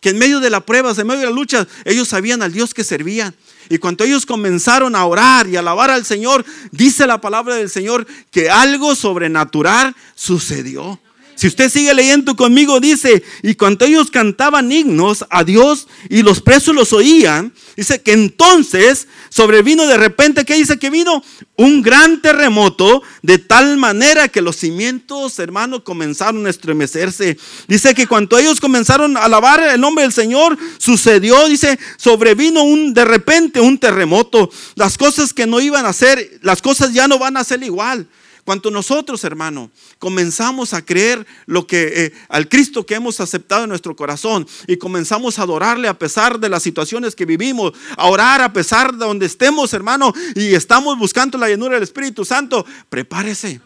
Que 0.00 0.10
en 0.10 0.18
medio 0.18 0.38
de 0.38 0.50
las 0.50 0.62
pruebas, 0.62 0.96
en 0.98 1.08
medio 1.08 1.20
de 1.22 1.26
la 1.26 1.32
lucha, 1.32 1.66
ellos 1.84 2.06
sabían 2.06 2.42
al 2.42 2.52
Dios 2.52 2.74
que 2.74 2.84
servían. 2.84 3.34
Y 3.68 3.78
cuando 3.78 4.04
ellos 4.04 4.26
comenzaron 4.26 4.94
a 4.96 5.04
orar 5.04 5.46
y 5.46 5.56
alabar 5.56 5.90
al 5.90 6.04
Señor, 6.04 6.44
dice 6.70 7.06
la 7.06 7.20
palabra 7.20 7.54
del 7.54 7.70
Señor 7.70 8.06
que 8.30 8.50
algo 8.50 8.94
sobrenatural 8.94 9.94
sucedió. 10.14 10.98
Si 11.36 11.48
usted 11.48 11.70
sigue 11.70 11.92
leyendo 11.94 12.36
conmigo, 12.36 12.80
dice, 12.80 13.22
y 13.42 13.54
cuando 13.54 13.84
ellos 13.84 14.10
cantaban 14.10 14.70
himnos 14.70 15.24
a 15.30 15.44
Dios 15.44 15.88
y 16.08 16.22
los 16.22 16.40
presos 16.40 16.74
los 16.74 16.92
oían, 16.92 17.52
dice 17.76 18.00
que 18.02 18.12
entonces 18.12 19.08
sobrevino 19.30 19.86
de 19.86 19.96
repente, 19.96 20.44
¿qué 20.44 20.54
dice 20.54 20.78
que 20.78 20.90
vino? 20.90 21.24
Un 21.56 21.82
gran 21.82 22.22
terremoto, 22.22 23.02
de 23.22 23.38
tal 23.38 23.76
manera 23.76 24.28
que 24.28 24.40
los 24.40 24.56
cimientos, 24.56 25.38
hermanos, 25.38 25.82
comenzaron 25.82 26.46
a 26.46 26.50
estremecerse. 26.50 27.36
Dice 27.66 27.94
que 27.94 28.06
cuando 28.06 28.38
ellos 28.38 28.60
comenzaron 28.60 29.16
a 29.16 29.24
alabar 29.24 29.60
el 29.60 29.80
nombre 29.80 30.04
del 30.04 30.12
Señor, 30.12 30.56
sucedió, 30.78 31.48
dice, 31.48 31.78
sobrevino 31.96 32.62
un, 32.62 32.94
de 32.94 33.04
repente 33.04 33.60
un 33.60 33.78
terremoto. 33.78 34.50
Las 34.76 34.96
cosas 34.96 35.32
que 35.32 35.46
no 35.46 35.60
iban 35.60 35.84
a 35.84 35.92
ser, 35.92 36.38
las 36.42 36.62
cosas 36.62 36.92
ya 36.92 37.08
no 37.08 37.18
van 37.18 37.36
a 37.36 37.44
ser 37.44 37.62
igual. 37.62 38.06
Cuando 38.44 38.70
nosotros, 38.70 39.24
hermano, 39.24 39.70
comenzamos 39.98 40.74
a 40.74 40.84
creer 40.84 41.26
lo 41.46 41.66
que 41.66 42.04
eh, 42.04 42.12
al 42.28 42.48
Cristo 42.48 42.84
que 42.84 42.94
hemos 42.94 43.18
aceptado 43.20 43.64
en 43.64 43.70
nuestro 43.70 43.96
corazón 43.96 44.46
y 44.66 44.76
comenzamos 44.76 45.38
a 45.38 45.42
adorarle 45.42 45.88
a 45.88 45.98
pesar 45.98 46.38
de 46.38 46.50
las 46.50 46.62
situaciones 46.62 47.14
que 47.14 47.24
vivimos, 47.24 47.72
a 47.96 48.06
orar 48.06 48.42
a 48.42 48.52
pesar 48.52 48.92
de 48.92 49.06
donde 49.06 49.24
estemos, 49.24 49.72
hermano, 49.72 50.12
y 50.34 50.54
estamos 50.54 50.98
buscando 50.98 51.38
la 51.38 51.48
llenura 51.48 51.74
del 51.74 51.82
Espíritu 51.82 52.24
Santo, 52.24 52.66
prepárese. 52.90 53.62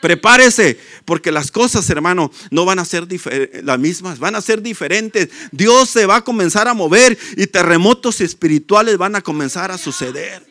Prepárese, 0.00 0.80
porque 1.04 1.30
las 1.30 1.50
cosas, 1.50 1.88
hermano, 1.90 2.32
no 2.50 2.64
van 2.64 2.78
a 2.78 2.86
ser 2.86 3.06
las 3.62 3.78
mismas, 3.78 4.18
van 4.18 4.34
a 4.34 4.40
ser 4.40 4.62
diferentes. 4.62 5.28
Dios 5.52 5.90
se 5.90 6.06
va 6.06 6.16
a 6.16 6.24
comenzar 6.24 6.68
a 6.68 6.74
mover 6.74 7.18
y 7.36 7.46
terremotos 7.46 8.22
espirituales 8.22 8.96
van 8.96 9.14
a 9.16 9.20
comenzar 9.20 9.70
a 9.70 9.76
suceder. 9.76 10.49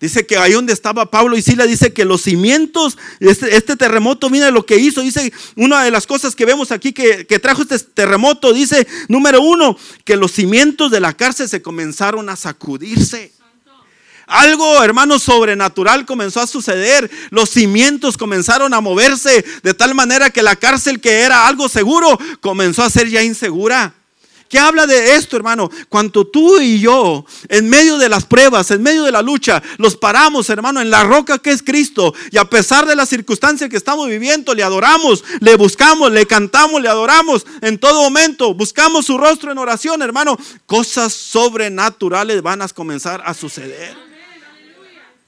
Dice 0.00 0.24
que 0.24 0.38
ahí 0.38 0.52
donde 0.52 0.72
estaba 0.72 1.10
Pablo 1.10 1.36
y 1.36 1.42
Sila, 1.42 1.66
dice 1.66 1.92
que 1.92 2.06
los 2.06 2.22
cimientos, 2.22 2.96
este, 3.20 3.54
este, 3.54 3.76
terremoto, 3.76 4.30
mira 4.30 4.50
lo 4.50 4.64
que 4.64 4.76
hizo. 4.76 5.02
Dice, 5.02 5.30
una 5.56 5.84
de 5.84 5.90
las 5.90 6.06
cosas 6.06 6.34
que 6.34 6.46
vemos 6.46 6.72
aquí 6.72 6.94
que, 6.94 7.26
que 7.26 7.38
trajo 7.38 7.62
este 7.62 7.78
terremoto, 7.78 8.54
dice, 8.54 8.86
número 9.08 9.42
uno, 9.42 9.76
que 10.04 10.16
los 10.16 10.32
cimientos 10.32 10.90
de 10.90 11.00
la 11.00 11.12
cárcel 11.12 11.50
se 11.50 11.60
comenzaron 11.60 12.30
a 12.30 12.36
sacudirse. 12.36 13.32
Algo, 14.26 14.82
hermano, 14.82 15.18
sobrenatural 15.18 16.06
comenzó 16.06 16.40
a 16.40 16.46
suceder. 16.46 17.10
Los 17.30 17.50
cimientos 17.50 18.16
comenzaron 18.16 18.72
a 18.72 18.80
moverse 18.80 19.44
de 19.62 19.74
tal 19.74 19.94
manera 19.94 20.30
que 20.30 20.42
la 20.42 20.56
cárcel 20.56 21.00
que 21.00 21.20
era 21.20 21.46
algo 21.46 21.68
seguro 21.68 22.18
comenzó 22.40 22.84
a 22.84 22.90
ser 22.90 23.08
ya 23.10 23.22
insegura. 23.22 23.92
¿Qué 24.50 24.58
habla 24.58 24.84
de 24.88 25.14
esto, 25.14 25.36
hermano? 25.36 25.70
Cuando 25.88 26.26
tú 26.26 26.58
y 26.58 26.80
yo, 26.80 27.24
en 27.48 27.68
medio 27.68 27.98
de 27.98 28.08
las 28.08 28.26
pruebas, 28.26 28.72
en 28.72 28.82
medio 28.82 29.04
de 29.04 29.12
la 29.12 29.22
lucha, 29.22 29.62
los 29.78 29.96
paramos, 29.96 30.50
hermano, 30.50 30.80
en 30.80 30.90
la 30.90 31.04
roca 31.04 31.38
que 31.38 31.52
es 31.52 31.62
Cristo. 31.62 32.12
Y 32.32 32.36
a 32.36 32.44
pesar 32.44 32.84
de 32.84 32.96
las 32.96 33.08
circunstancias 33.08 33.70
que 33.70 33.76
estamos 33.76 34.08
viviendo, 34.08 34.52
le 34.52 34.64
adoramos, 34.64 35.22
le 35.38 35.54
buscamos, 35.54 36.10
le 36.10 36.26
cantamos, 36.26 36.82
le 36.82 36.88
adoramos 36.88 37.46
en 37.62 37.78
todo 37.78 38.02
momento. 38.02 38.52
Buscamos 38.52 39.06
su 39.06 39.18
rostro 39.18 39.52
en 39.52 39.58
oración, 39.58 40.02
hermano. 40.02 40.36
Cosas 40.66 41.12
sobrenaturales 41.12 42.42
van 42.42 42.62
a 42.62 42.68
comenzar 42.68 43.22
a 43.24 43.34
suceder. 43.34 44.09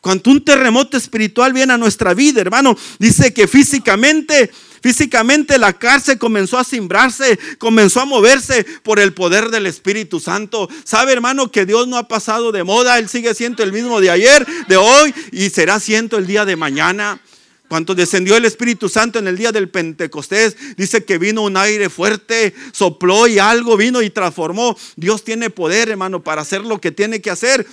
Cuando 0.02 0.32
un 0.32 0.44
terremoto 0.44 0.97
espiritual 0.97 1.52
viene 1.52 1.75
a 1.75 1.78
nuestra 1.78 2.12
vida, 2.12 2.40
hermano, 2.40 2.76
dice 2.99 3.32
que 3.32 3.47
físicamente, 3.47 4.50
físicamente 4.82 5.59
la 5.59 5.75
cárcel 5.75 6.18
comenzó 6.18 6.59
a 6.59 6.64
cimbrarse, 6.64 7.38
comenzó 7.59 8.00
a 8.00 8.04
moverse 8.04 8.66
por 8.82 8.99
el 8.99 9.14
poder 9.14 9.50
del 9.50 9.64
Espíritu 9.66 10.18
Santo. 10.18 10.68
Sabe, 10.82 11.12
hermano, 11.12 11.52
que 11.52 11.66
Dios 11.66 11.87
no 11.87 11.97
ha 11.99 12.09
pasado 12.09 12.50
de 12.50 12.64
moda, 12.64 12.99
Él 12.99 13.09
sigue 13.09 13.32
siendo 13.32 13.62
el 13.62 13.73
mismo 13.73 14.00
de 14.00 14.11
ayer, 14.11 14.44
de 14.66 14.76
hoy 14.76 15.14
y 15.30 15.50
será 15.50 15.78
siendo 15.78 16.18
el 16.18 16.26
día 16.26 16.44
de 16.44 16.56
mañana. 16.56 17.21
Cuando 17.68 17.94
descendió 17.94 18.37
el 18.37 18.44
Espíritu 18.44 18.88
Santo 18.88 19.21
en 19.21 19.28
el 19.28 19.38
día 19.38 19.52
del 19.52 19.68
Pentecostés, 19.68 20.56
dice 20.76 21.04
que 21.04 21.16
vino 21.16 21.42
un 21.42 21.56
aire 21.56 21.88
fuerte, 21.88 22.54
sopló 22.73 23.28
y 23.28 23.38
algo 23.38 23.76
vino 23.76 24.02
y 24.02 24.11
transformó. 24.11 24.76
Dios 24.97 25.23
tiene 25.23 25.49
poder, 25.49 25.90
hermano, 25.90 26.25
para 26.25 26.42
hacer 26.42 26.62
lo 26.62 26.80
que 26.80 26.90
tiene 26.90 27.21
que 27.21 27.30
hacer. 27.30 27.64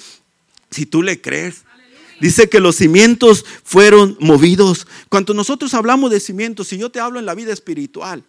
Si 0.69 0.85
tú 0.85 1.01
le 1.01 1.19
crees, 1.19 1.63
Dice 2.19 2.49
que 2.49 2.59
los 2.59 2.75
cimientos 2.75 3.45
fueron 3.63 4.17
movidos. 4.19 4.87
Cuando 5.07 5.33
nosotros 5.33 5.73
hablamos 5.73 6.11
de 6.11 6.19
cimientos, 6.19 6.67
si 6.67 6.77
yo 6.77 6.89
te 6.89 6.99
hablo 6.99 7.19
en 7.19 7.25
la 7.25 7.35
vida 7.35 7.53
espiritual, 7.53 8.23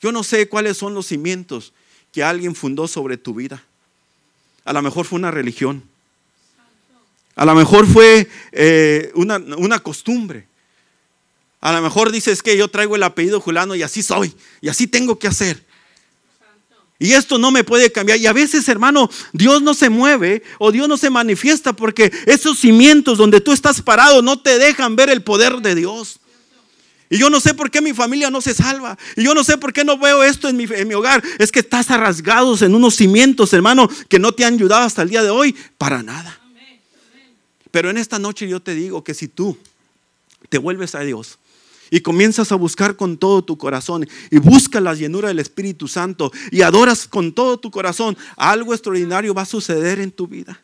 yo 0.00 0.12
no 0.12 0.22
sé 0.22 0.48
cuáles 0.48 0.76
son 0.76 0.94
los 0.94 1.06
cimientos 1.06 1.72
que 2.12 2.22
alguien 2.22 2.54
fundó 2.54 2.88
sobre 2.88 3.16
tu 3.16 3.34
vida. 3.34 3.62
A 4.64 4.72
lo 4.72 4.82
mejor 4.82 5.04
fue 5.06 5.18
una 5.18 5.30
religión. 5.30 5.82
A 7.36 7.44
lo 7.44 7.54
mejor 7.54 7.86
fue 7.86 8.28
eh, 8.52 9.10
una, 9.14 9.36
una 9.36 9.80
costumbre. 9.80 10.46
A 11.60 11.72
lo 11.72 11.82
mejor 11.82 12.12
dices 12.12 12.42
que 12.42 12.56
yo 12.56 12.68
traigo 12.68 12.96
el 12.96 13.02
apellido 13.02 13.40
Julano 13.40 13.74
y 13.74 13.82
así 13.82 14.02
soy, 14.02 14.34
y 14.60 14.68
así 14.68 14.86
tengo 14.86 15.18
que 15.18 15.26
hacer. 15.26 15.63
Y 17.04 17.12
esto 17.12 17.36
no 17.36 17.50
me 17.50 17.64
puede 17.64 17.92
cambiar. 17.92 18.18
Y 18.18 18.26
a 18.26 18.32
veces, 18.32 18.66
hermano, 18.66 19.10
Dios 19.34 19.60
no 19.60 19.74
se 19.74 19.90
mueve 19.90 20.42
o 20.58 20.72
Dios 20.72 20.88
no 20.88 20.96
se 20.96 21.10
manifiesta 21.10 21.74
porque 21.74 22.10
esos 22.24 22.58
cimientos 22.58 23.18
donde 23.18 23.42
tú 23.42 23.52
estás 23.52 23.82
parado 23.82 24.22
no 24.22 24.40
te 24.40 24.58
dejan 24.58 24.96
ver 24.96 25.10
el 25.10 25.22
poder 25.22 25.56
de 25.56 25.74
Dios. 25.74 26.18
Y 27.10 27.18
yo 27.18 27.28
no 27.28 27.40
sé 27.40 27.52
por 27.52 27.70
qué 27.70 27.82
mi 27.82 27.92
familia 27.92 28.30
no 28.30 28.40
se 28.40 28.54
salva. 28.54 28.96
Y 29.16 29.24
yo 29.24 29.34
no 29.34 29.44
sé 29.44 29.58
por 29.58 29.74
qué 29.74 29.84
no 29.84 29.98
veo 29.98 30.24
esto 30.24 30.48
en 30.48 30.56
mi, 30.56 30.64
en 30.64 30.88
mi 30.88 30.94
hogar. 30.94 31.22
Es 31.38 31.52
que 31.52 31.60
estás 31.60 31.90
arrasgados 31.90 32.62
en 32.62 32.74
unos 32.74 32.94
cimientos, 32.94 33.52
hermano, 33.52 33.86
que 34.08 34.18
no 34.18 34.32
te 34.32 34.46
han 34.46 34.54
ayudado 34.54 34.84
hasta 34.84 35.02
el 35.02 35.10
día 35.10 35.22
de 35.22 35.28
hoy 35.28 35.54
para 35.76 36.02
nada. 36.02 36.40
Pero 37.70 37.90
en 37.90 37.98
esta 37.98 38.18
noche 38.18 38.48
yo 38.48 38.60
te 38.60 38.74
digo 38.74 39.04
que 39.04 39.12
si 39.12 39.28
tú 39.28 39.58
te 40.48 40.56
vuelves 40.56 40.94
a 40.94 41.00
Dios, 41.00 41.38
y 41.90 42.00
comienzas 42.00 42.52
a 42.52 42.56
buscar 42.56 42.96
con 42.96 43.16
todo 43.16 43.44
tu 43.44 43.58
corazón 43.58 44.08
y 44.30 44.38
buscas 44.38 44.82
la 44.82 44.94
llenura 44.94 45.28
del 45.28 45.38
Espíritu 45.38 45.88
Santo 45.88 46.32
y 46.50 46.62
adoras 46.62 47.06
con 47.06 47.32
todo 47.32 47.58
tu 47.58 47.70
corazón, 47.70 48.16
algo 48.36 48.74
extraordinario 48.74 49.34
va 49.34 49.42
a 49.42 49.46
suceder 49.46 50.00
en 50.00 50.10
tu 50.10 50.26
vida. 50.26 50.63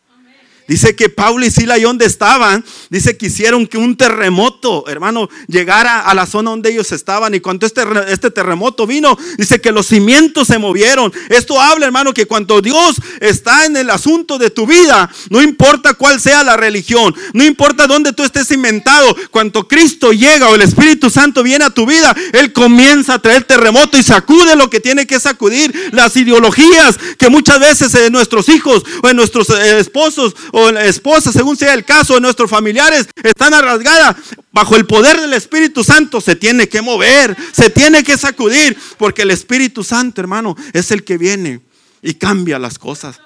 Dice 0.71 0.95
que 0.95 1.09
Pablo 1.09 1.45
y 1.45 1.51
Sila 1.51 1.79
y 1.79 1.83
donde 1.83 2.07
estaban, 2.07 2.65
dice 2.91 3.17
que 3.17 3.27
hicieron 3.27 3.67
que 3.67 3.77
un 3.77 3.97
terremoto, 3.97 4.85
hermano, 4.87 5.29
llegara 5.49 6.03
a 6.03 6.15
la 6.15 6.27
zona 6.27 6.51
donde 6.51 6.71
ellos 6.71 6.93
estaban. 6.93 7.35
Y 7.35 7.41
cuando 7.41 7.67
este, 7.67 7.83
este 8.07 8.31
terremoto 8.31 8.87
vino, 8.87 9.19
dice 9.37 9.61
que 9.61 9.73
los 9.73 9.89
cimientos 9.89 10.47
se 10.47 10.59
movieron. 10.59 11.13
Esto 11.29 11.61
habla, 11.61 11.87
hermano, 11.87 12.15
que 12.15 12.27
cuando 12.27 12.63
Dios 12.63 12.95
está 13.19 13.67
en 13.67 13.77
el 13.77 13.91
asunto 13.91 14.39
de 14.39 14.51
tu 14.51 14.65
vida, 14.65 15.11
no 15.29 15.43
importa 15.43 15.95
cuál 15.95 16.21
sea 16.21 16.45
la 16.45 16.57
religión, 16.57 17.17
no 17.33 17.45
importa 17.45 17.89
dónde 17.89 18.13
tú 18.13 18.23
estés 18.23 18.49
inventado, 18.53 19.17
cuando 19.33 19.67
Cristo 19.67 20.13
llega 20.13 20.51
o 20.51 20.55
el 20.55 20.63
Espíritu 20.63 21.11
Santo 21.11 21.43
viene 21.43 21.65
a 21.65 21.71
tu 21.71 21.85
vida, 21.85 22.15
Él 22.33 22.53
comienza 22.53 23.15
a 23.15 23.19
traer 23.19 23.43
terremoto 23.43 23.99
y 23.99 24.05
sacude 24.05 24.55
lo 24.55 24.71
que 24.71 24.79
tiene 24.79 25.05
que 25.05 25.19
sacudir, 25.19 25.75
las 25.91 26.17
ideologías 26.17 26.97
que 27.19 27.29
muchas 27.29 27.59
veces 27.59 27.93
en 27.97 28.13
nuestros 28.13 28.49
hijos 28.49 28.85
o 29.03 29.09
en 29.09 29.17
nuestros 29.17 29.51
eh, 29.51 29.81
esposos 29.81 30.37
la 30.71 30.85
esposa, 30.85 31.33
según 31.33 31.57
sea 31.57 31.75
el 31.75 31.85
caso 31.85 32.15
de 32.15 32.21
nuestros 32.21 32.51
familiares, 32.51 33.07
están 33.23 33.55
arrasgadas 33.55 34.17
bajo 34.53 34.77
el 34.77 34.87
poder 34.87 35.21
del 35.21 35.33
Espíritu 35.33 35.85
Santo, 35.85 36.21
se 36.21 36.37
tiene 36.37 36.69
que 36.69 36.83
mover, 36.83 37.37
se 37.53 37.71
tiene 37.71 38.03
que 38.03 38.19
sacudir, 38.19 38.77
porque 38.99 39.23
el 39.23 39.31
Espíritu 39.31 39.85
Santo, 39.85 40.21
hermano, 40.21 40.57
es 40.73 40.91
el 40.91 41.05
que 41.05 41.17
viene 41.17 41.61
y 42.03 42.15
cambia 42.15 42.59
las 42.59 42.79
cosas. 42.79 43.21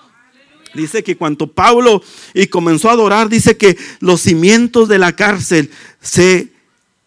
Dice 0.75 1.05
que 1.05 1.17
cuando 1.17 1.47
Pablo 1.47 2.03
y 2.35 2.49
comenzó 2.49 2.91
a 2.91 2.93
adorar, 2.93 3.29
dice 3.29 3.57
que 3.57 3.79
los 4.01 4.21
cimientos 4.21 4.89
de 4.89 4.99
la 4.99 5.15
cárcel 5.15 5.71
se 6.01 6.49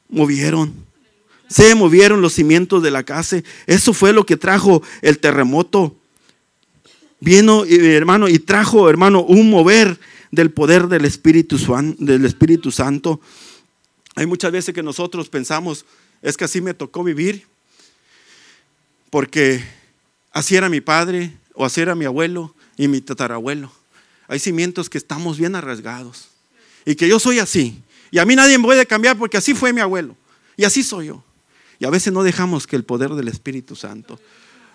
movieron. 0.09 0.73
Se 1.49 1.75
movieron 1.75 2.21
los 2.21 2.33
cimientos 2.33 2.81
de 2.81 2.91
la 2.91 3.03
cárcel. 3.03 3.43
Eso 3.67 3.93
fue 3.93 4.13
lo 4.13 4.25
que 4.25 4.37
trajo 4.37 4.81
el 5.01 5.19
terremoto. 5.19 5.95
Vino, 7.19 7.65
hermano, 7.65 8.29
y 8.29 8.39
trajo, 8.39 8.89
hermano, 8.89 9.21
un 9.21 9.49
mover 9.49 9.99
del 10.31 10.51
poder 10.51 10.87
del 10.87 11.05
Espíritu, 11.05 11.57
del 11.99 12.25
Espíritu 12.25 12.71
Santo. 12.71 13.21
Hay 14.15 14.25
muchas 14.25 14.51
veces 14.51 14.73
que 14.73 14.83
nosotros 14.83 15.29
pensamos, 15.29 15.85
es 16.21 16.37
que 16.37 16.45
así 16.45 16.61
me 16.61 16.73
tocó 16.73 17.03
vivir, 17.03 17.45
porque 19.09 19.63
así 20.31 20.55
era 20.55 20.69
mi 20.69 20.81
padre, 20.81 21.31
o 21.53 21.65
así 21.65 21.81
era 21.81 21.95
mi 21.95 22.05
abuelo 22.05 22.55
y 22.77 22.87
mi 22.87 23.01
tatarabuelo. 23.01 23.71
Hay 24.27 24.39
cimientos 24.39 24.89
que 24.89 24.97
estamos 24.97 25.37
bien 25.37 25.55
arrasgados. 25.55 26.29
Y 26.85 26.95
que 26.95 27.07
yo 27.07 27.19
soy 27.19 27.39
así. 27.39 27.81
Y 28.11 28.19
a 28.19 28.25
mí 28.25 28.35
nadie 28.35 28.57
me 28.57 28.63
puede 28.63 28.85
cambiar 28.85 29.17
porque 29.17 29.37
así 29.37 29.53
fue 29.53 29.73
mi 29.73 29.81
abuelo. 29.81 30.15
Y 30.55 30.63
así 30.63 30.83
soy 30.83 31.07
yo. 31.07 31.23
Y 31.79 31.85
a 31.85 31.89
veces 31.89 32.13
no 32.13 32.23
dejamos 32.23 32.65
que 32.67 32.75
el 32.75 32.83
poder 32.83 33.11
del 33.11 33.27
Espíritu 33.27 33.75
Santo. 33.75 34.19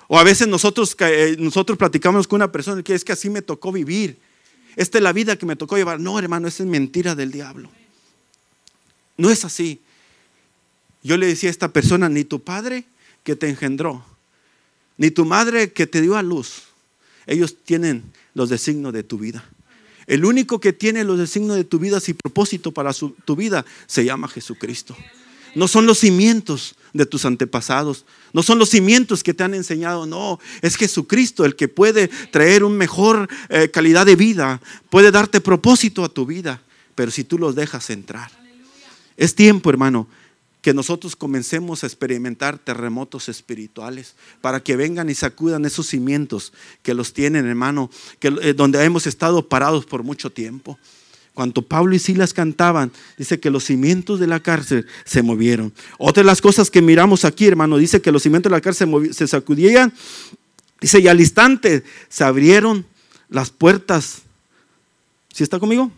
O 0.09 0.19
a 0.19 0.25
veces 0.25 0.47
nosotros, 0.49 0.95
eh, 1.01 1.37
nosotros 1.39 1.79
platicamos 1.79 2.27
con 2.27 2.37
una 2.37 2.53
persona 2.53 2.83
que 2.83 2.95
es 2.95 3.05
que 3.05 3.13
así 3.13 3.31
me 3.31 3.43
tocó 3.43 3.73
vivir. 3.73 4.19
Esta 4.77 4.99
es 4.99 5.05
la 5.05 5.13
vida 5.13 5.37
que 5.37 5.47
me 5.47 5.57
tocó 5.57 5.77
llevar. 5.77 6.01
No, 6.01 6.19
hermano, 6.19 6.49
esa 6.49 6.63
es 6.63 6.69
mentira 6.69 7.15
del 7.15 7.31
diablo. 7.31 7.71
No 9.17 9.31
es 9.31 9.45
así. 9.45 9.81
Yo 11.03 11.17
le 11.17 11.27
decía 11.27 11.51
a 11.51 11.53
esta 11.53 11.73
persona, 11.73 12.09
ni 12.09 12.25
tu 12.25 12.43
padre 12.43 12.85
que 13.25 13.37
te 13.37 13.49
engendró, 13.49 14.05
ni 14.97 15.11
tu 15.11 15.25
madre 15.25 15.73
que 15.73 15.87
te 15.87 16.01
dio 16.01 16.17
a 16.17 16.23
luz, 16.23 16.63
ellos 17.27 17.57
tienen 17.65 18.05
los 18.35 18.49
designios 18.49 18.93
de 18.93 19.03
tu 19.03 19.19
vida. 19.19 19.45
El 20.07 20.25
único 20.25 20.61
que 20.61 20.73
tiene 20.73 21.05
los 21.05 21.19
designios 21.19 21.57
de 21.57 21.65
tu 21.65 21.79
vida 21.79 21.99
y 22.07 22.13
propósito 22.13 22.73
para 22.73 22.93
tu 22.93 23.37
vida 23.37 23.65
se 23.87 24.05
llama 24.05 24.29
Jesucristo. 24.29 24.97
No 25.55 25.69
son 25.69 25.87
los 25.87 25.99
cimientos 25.99 26.75
de 26.93 27.07
tus 27.07 27.25
antepasados, 27.25 28.05
no 28.33 28.43
son 28.43 28.59
los 28.59 28.71
cimientos 28.71 29.23
que 29.23 29.35
te 29.35 29.45
han 29.45 29.55
enseñado, 29.55 30.07
no, 30.07 30.41
es 30.63 30.77
Jesucristo 30.77 31.45
el 31.45 31.57
que 31.57 31.69
puede 31.69 32.09
traer 32.31 32.65
una 32.65 32.77
mejor 32.77 33.29
eh, 33.49 33.71
calidad 33.71 34.07
de 34.07 34.17
vida, 34.17 34.61
puede 34.91 35.11
darte 35.11 35.41
propósito 35.41 36.05
a 36.05 36.09
tu 36.09 36.27
vida, 36.27 36.63
pero 36.95 37.11
si 37.11 37.25
tú 37.25 37.39
los 37.39 37.55
dejas 37.55 37.91
entrar. 37.91 38.31
Es 39.17 39.35
tiempo, 39.35 39.71
hermano, 39.71 40.09
que 40.63 40.73
nosotros 40.73 41.17
comencemos 41.17 41.83
a 41.83 41.87
experimentar 41.87 42.57
terremotos 42.57 43.29
espirituales 43.29 44.15
para 44.41 44.63
que 44.63 44.77
vengan 44.77 45.11
y 45.11 45.15
sacudan 45.15 45.65
esos 45.65 45.89
cimientos 45.89 46.53
que 46.83 46.95
los 46.95 47.13
tienen, 47.13 47.47
hermano, 47.47 47.91
que, 48.21 48.29
eh, 48.41 48.55
donde 48.55 48.83
hemos 48.83 49.07
estado 49.07 49.49
parados 49.49 49.85
por 49.85 50.05
mucho 50.05 50.31
tiempo. 50.31 50.79
Cuando 51.35 51.63
Pablo 51.63 51.95
y 51.95 51.99
Silas 51.99 52.35
cantaban, 52.35 52.93
dice 53.17 53.41
que 53.41 53.51
los 53.51 53.65
cimientos 53.65 54.21
de 54.21 54.27
la 54.27 54.41
cárcel 54.41 54.87
se 55.05 55.23
movieron. 55.23 55.73
Otra 55.97 56.23
de 56.23 56.27
las 56.27 56.43
cosas 56.43 56.71
que 56.71 56.83
miramos 56.83 57.25
aquí, 57.25 57.47
hermano, 57.47 57.79
dice 57.79 58.03
que 58.03 58.13
los 58.13 58.23
cimientos 58.23 58.51
de 58.51 58.57
la 58.57 58.61
cárcel 58.61 58.91
se 59.13 59.27
sacudían. 59.27 59.93
Dice, 60.81 61.01
y 61.01 61.09
al 61.09 61.21
instante 61.21 61.85
se 62.11 62.25
abrieron 62.25 62.85
las 63.31 63.51
puertas. 63.51 64.23
¿Sí 65.33 65.43
está 65.43 65.59
conmigo? 65.59 65.91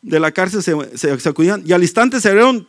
De 0.00 0.18
la 0.18 0.32
cárcel 0.32 0.62
se, 0.62 1.20
sacudían. 1.20 1.62
Y 1.66 1.72
al 1.72 1.82
instante 1.82 2.20
se 2.20 2.28
abrieron 2.28 2.66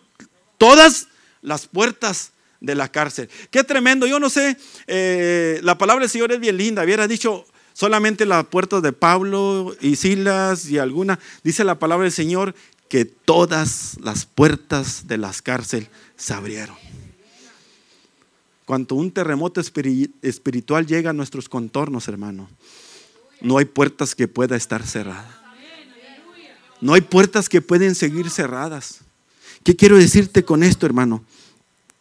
todas 0.58 1.08
las 1.42 1.68
puertas 1.68 2.32
de 2.60 2.76
la 2.76 2.92
cárcel. 2.92 3.30
Qué 3.52 3.64
tremendo. 3.64 4.06
Yo 4.06 4.20
no 4.20 4.30
sé, 4.30 4.58
eh, 4.88 5.60
la 5.64 5.78
palabra 5.78 6.02
del 6.02 6.10
Señor 6.10 6.34
es 6.34 6.42
bien 6.42 6.58
linda. 6.58 6.84
Hubiera 6.84 7.08
dicho 7.08 7.46
solamente 7.76 8.26
las 8.26 8.46
puertas 8.46 8.82
de 8.82 8.94
Pablo 8.94 9.76
y 9.82 9.98
Silas 9.98 10.68
y 10.68 10.80
alguna. 10.80 11.20
Dice 11.44 11.64
la 11.64 11.78
palabra 11.78 12.06
del 12.06 12.14
Señor 12.14 12.56
que 12.88 13.04
todas 13.04 13.98
las 14.02 14.26
puertas 14.26 15.08
de 15.08 15.18
las 15.18 15.42
cárceles 15.42 15.90
se 16.16 16.34
abrieron. 16.34 16.78
Cuando 18.66 18.96
un 18.96 19.12
terremoto 19.12 19.62
espiritual 19.62 20.88
llega 20.88 21.12
a 21.12 21.14
nuestros 21.14 21.50
contornos, 21.50 22.08
hermano, 22.08 22.50
no 23.42 23.58
hay 23.58 23.66
puertas 23.66 24.16
que 24.16 24.28
pueda 24.28 24.56
estar 24.56 24.88
cerrada. 24.88 25.42
No 26.82 26.94
hay 26.94 27.02
puertas 27.02 27.50
que 27.50 27.62
pueden 27.62 27.94
seguir 27.94 28.30
cerradas. 28.30 29.02
¿Qué 29.64 29.76
quiero 29.76 29.98
decirte 29.98 30.46
con 30.46 30.64
esto, 30.64 30.86
hermano? 30.86 31.24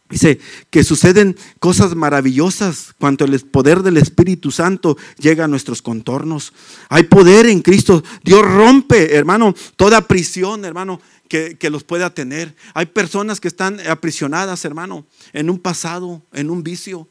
Dice 0.09 0.39
que 0.69 0.83
suceden 0.83 1.35
cosas 1.59 1.95
maravillosas 1.95 2.93
cuando 2.99 3.25
el 3.25 3.39
poder 3.39 3.81
del 3.81 3.97
Espíritu 3.97 4.51
Santo 4.51 4.97
llega 5.17 5.45
a 5.45 5.47
nuestros 5.47 5.81
contornos. 5.81 6.53
Hay 6.89 7.03
poder 7.03 7.47
en 7.47 7.61
Cristo. 7.61 8.03
Dios 8.23 8.43
rompe, 8.43 9.15
hermano, 9.15 9.55
toda 9.75 10.07
prisión, 10.07 10.63
hermano, 10.63 11.01
que, 11.27 11.57
los 11.71 11.83
pueda 11.83 12.13
tener. 12.13 12.55
Hay 12.75 12.85
personas 12.85 13.39
que 13.39 13.47
están 13.47 13.79
aprisionadas, 13.87 14.63
hermano, 14.63 15.07
en 15.33 15.49
un 15.49 15.57
pasado, 15.57 16.21
en 16.33 16.51
un 16.51 16.61
vicio, 16.61 17.07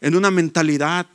en 0.00 0.16
una 0.16 0.30
mentalidad. 0.30 1.06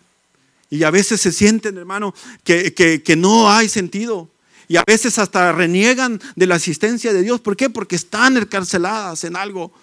Y 0.69 0.83
a 0.83 0.91
veces 0.91 1.21
se 1.21 1.31
sienten, 1.31 1.75
hermano, 1.79 2.13
que, 2.43 2.73
que 2.73 3.15
no 3.15 3.49
hay 3.49 3.67
sentido. 3.67 4.29
Y 4.67 4.77
a 4.77 4.83
veces 4.85 5.17
hasta 5.17 5.51
reniegan 5.51 6.21
de 6.35 6.45
la 6.45 6.55
asistencia 6.55 7.11
de 7.13 7.23
Dios. 7.23 7.41
¿Por 7.41 7.57
qué? 7.57 7.71
Porque 7.71 7.95
están 7.95 8.37
encarceladas 8.37 9.23
en 9.23 9.35
algo. 9.35 9.73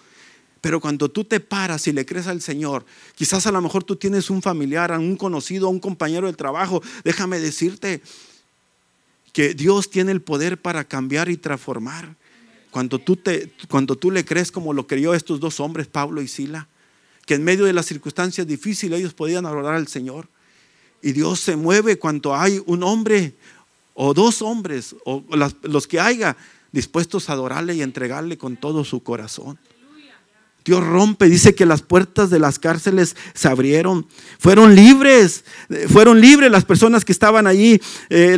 Pero 0.61 0.81
cuando 0.81 1.09
tú 1.09 1.25
te 1.25 1.41
paras 1.41 1.87
y 1.87 1.93
le 1.93 2.05
crees 2.05 2.27
al 2.27 2.41
Señor, 2.41 2.85
quizás 3.15 3.47
a 3.47 3.53
lo 3.53 3.61
mejor 3.61 3.85
tú 3.85 3.97
tienes 3.97 4.29
un 4.31 4.43
familiar, 4.43 4.91
un 4.99 5.17
conocido, 5.17 5.69
un 5.69 5.79
compañero 5.79 6.27
del 6.27 6.37
trabajo, 6.37 6.83
déjame 7.05 7.38
decirte 7.38 8.03
que 9.33 9.55
Dios 9.55 9.91
tiene 9.91 10.11
el 10.11 10.21
poder 10.21 10.61
para 10.61 10.85
cambiar 10.85 11.29
y 11.29 11.37
transformar. 11.37 12.17
Cuando 12.71 12.99
tú, 12.99 13.17
te, 13.17 13.53
cuando 13.69 13.97
tú 13.97 14.11
le 14.11 14.25
crees 14.25 14.50
como 14.50 14.73
lo 14.73 14.87
creyó 14.87 15.15
estos 15.15 15.41
dos 15.41 15.61
hombres, 15.61 15.87
Pablo 15.87 16.21
y 16.21 16.29
Sila, 16.29 16.69
que 17.25 17.35
en 17.35 17.45
medio 17.45 17.65
de 17.65 17.73
las 17.73 17.87
circunstancias 17.87 18.47
difíciles 18.47 18.99
ellos 18.99 19.15
podían 19.15 19.47
adorar 19.47 19.75
al 19.75 19.87
Señor. 19.87 20.29
Y 21.03 21.12
Dios 21.12 21.41
se 21.41 21.57
mueve 21.57 21.99
cuando 21.99 22.35
hay 22.35 22.61
un 22.67 22.83
hombre 22.83 23.35
o 23.95 24.15
dos 24.15 24.43
hombres, 24.43 24.97
o 25.05 25.25
los 25.62 25.87
que 25.87 26.00
haya, 26.00 26.37
dispuestos 26.73 27.29
a 27.29 27.33
adorarle 27.33 27.75
y 27.75 27.83
entregarle 27.83 28.38
con 28.38 28.57
todo 28.57 28.85
su 28.85 29.03
corazón. 29.03 29.59
Dios 30.69 30.87
rompe, 30.87 31.31
dice 31.31 31.55
que 31.55 31.65
las 31.65 31.81
puertas 31.81 32.29
de 32.29 32.39
las 32.39 32.59
cárceles 32.59 33.17
se 33.33 33.49
abrieron, 33.49 34.07
fueron 34.39 34.75
libres, 34.75 35.47
fueron 35.89 36.21
libres 36.21 36.51
las 36.51 36.67
personas 36.67 37.07
que 37.07 37.13
estaban 37.13 37.47
allí. 37.47 37.81
Eh, 38.11 38.37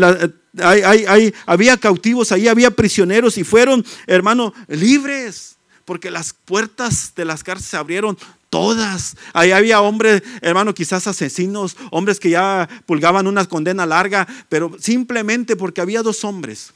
había 1.45 1.77
cautivos 1.77 2.31
ahí, 2.31 2.47
había 2.47 2.71
prisioneros 2.71 3.37
y 3.37 3.43
fueron, 3.43 3.85
hermano, 4.07 4.55
libres, 4.69 5.57
porque 5.85 6.09
las 6.09 6.33
puertas 6.33 7.17
de 7.17 7.25
las 7.25 7.43
cárceles 7.43 7.71
se 7.71 7.77
abrieron 7.77 8.17
todas. 8.49 9.17
Ahí 9.33 9.51
había 9.51 9.81
hombres, 9.81 10.23
hermano, 10.41 10.73
quizás 10.73 11.09
asesinos, 11.09 11.77
hombres 11.91 12.21
que 12.21 12.31
ya 12.31 12.69
pulgaban 12.87 13.27
una 13.27 13.45
condena 13.47 13.87
larga, 13.87 14.29
pero 14.49 14.77
simplemente 14.79 15.57
porque 15.57 15.81
había 15.81 16.05
dos 16.05 16.23
hombres 16.23 16.73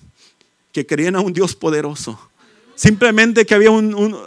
que 0.72 0.84
creían 0.84 1.14
a 1.14 1.20
un 1.20 1.32
Dios 1.32 1.54
poderoso 1.54 2.18
Simplemente 2.76 3.46
que 3.46 3.54
había 3.54 3.70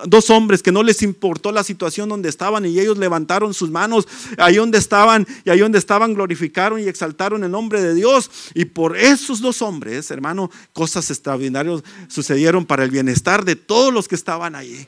dos 0.05 0.29
hombres 0.29 0.63
que 0.63 0.71
no 0.71 0.81
les 0.81 1.01
importó 1.01 1.51
la 1.51 1.63
situación 1.63 2.07
donde 2.07 2.29
estaban 2.29 2.65
y 2.65 2.79
ellos 2.79 2.97
levantaron 2.97 3.53
sus 3.53 3.69
manos 3.69 4.07
ahí 4.37 4.55
donde 4.55 4.77
estaban 4.77 5.27
y 5.43 5.49
ahí 5.49 5.59
donde 5.59 5.77
estaban 5.77 6.13
glorificaron 6.13 6.79
y 6.79 6.87
exaltaron 6.87 7.43
el 7.43 7.51
nombre 7.51 7.81
de 7.81 7.93
Dios. 7.93 8.31
Y 8.53 8.65
por 8.65 8.95
esos 8.97 9.41
dos 9.41 9.61
hombres, 9.61 10.11
hermano, 10.11 10.49
cosas 10.71 11.09
extraordinarias 11.09 11.83
sucedieron 12.07 12.65
para 12.65 12.83
el 12.83 12.91
bienestar 12.91 13.43
de 13.43 13.57
todos 13.57 13.93
los 13.93 14.07
que 14.07 14.15
estaban 14.15 14.55
allí. 14.55 14.87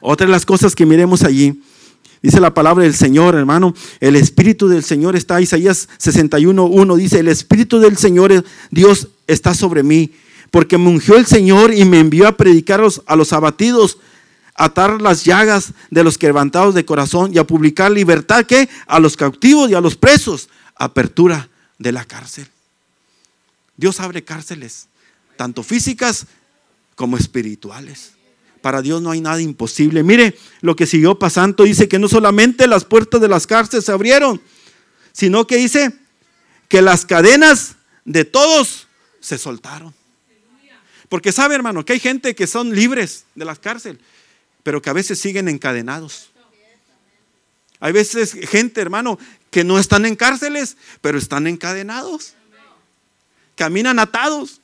Otra 0.00 0.26
de 0.26 0.32
las 0.32 0.44
cosas 0.44 0.76
que 0.76 0.86
miremos 0.86 1.24
allí, 1.24 1.62
dice 2.22 2.40
la 2.40 2.52
palabra 2.54 2.84
del 2.84 2.94
Señor, 2.94 3.34
hermano, 3.34 3.74
el 4.00 4.16
Espíritu 4.16 4.68
del 4.68 4.84
Señor 4.84 5.16
está, 5.16 5.40
Isaías 5.40 5.88
61.1 5.98 6.96
dice, 6.96 7.20
el 7.20 7.28
Espíritu 7.28 7.80
del 7.80 7.96
Señor, 7.96 8.44
Dios 8.70 9.08
está 9.26 9.54
sobre 9.54 9.82
mí 9.82 10.12
porque 10.50 10.78
me 10.78 10.88
ungió 10.88 11.16
el 11.16 11.26
Señor 11.26 11.74
y 11.74 11.84
me 11.84 12.00
envió 12.00 12.26
a 12.26 12.36
predicar 12.36 12.82
a 13.06 13.16
los 13.16 13.32
abatidos, 13.32 13.98
a 14.54 14.64
atar 14.64 15.00
las 15.00 15.24
llagas 15.24 15.72
de 15.90 16.04
los 16.04 16.18
quebrantados 16.18 16.74
de 16.74 16.84
corazón 16.84 17.32
y 17.34 17.38
a 17.38 17.46
publicar 17.46 17.90
libertad 17.90 18.44
que 18.46 18.68
a 18.86 18.98
los 18.98 19.16
cautivos 19.16 19.70
y 19.70 19.74
a 19.74 19.80
los 19.80 19.96
presos, 19.96 20.48
apertura 20.76 21.48
de 21.78 21.92
la 21.92 22.04
cárcel. 22.04 22.48
Dios 23.76 24.00
abre 24.00 24.24
cárceles, 24.24 24.88
tanto 25.36 25.62
físicas 25.62 26.26
como 26.96 27.16
espirituales. 27.16 28.12
Para 28.60 28.82
Dios 28.82 29.00
no 29.00 29.12
hay 29.12 29.20
nada 29.20 29.40
imposible. 29.40 30.02
Mire 30.02 30.36
lo 30.60 30.74
que 30.74 30.86
siguió 30.86 31.16
pasando. 31.18 31.62
Dice 31.62 31.88
que 31.88 32.00
no 32.00 32.08
solamente 32.08 32.66
las 32.66 32.84
puertas 32.84 33.20
de 33.20 33.28
las 33.28 33.46
cárceles 33.46 33.84
se 33.84 33.92
abrieron, 33.92 34.40
sino 35.12 35.46
que 35.46 35.56
dice 35.56 35.92
que 36.68 36.82
las 36.82 37.06
cadenas 37.06 37.76
de 38.04 38.24
todos 38.24 38.88
se 39.20 39.38
soltaron. 39.38 39.94
Porque 41.08 41.32
sabe, 41.32 41.54
hermano, 41.54 41.84
que 41.84 41.94
hay 41.94 42.00
gente 42.00 42.34
que 42.34 42.46
son 42.46 42.74
libres 42.74 43.24
de 43.34 43.44
las 43.44 43.58
cárceles, 43.58 44.00
pero 44.62 44.82
que 44.82 44.90
a 44.90 44.92
veces 44.92 45.18
siguen 45.18 45.48
encadenados. 45.48 46.30
Hay 47.80 47.92
veces 47.92 48.32
gente, 48.32 48.80
hermano, 48.80 49.18
que 49.50 49.64
no 49.64 49.78
están 49.78 50.04
en 50.04 50.16
cárceles, 50.16 50.76
pero 51.00 51.16
están 51.16 51.46
encadenados. 51.46 52.34
Caminan 53.56 53.98
atados. 53.98 54.60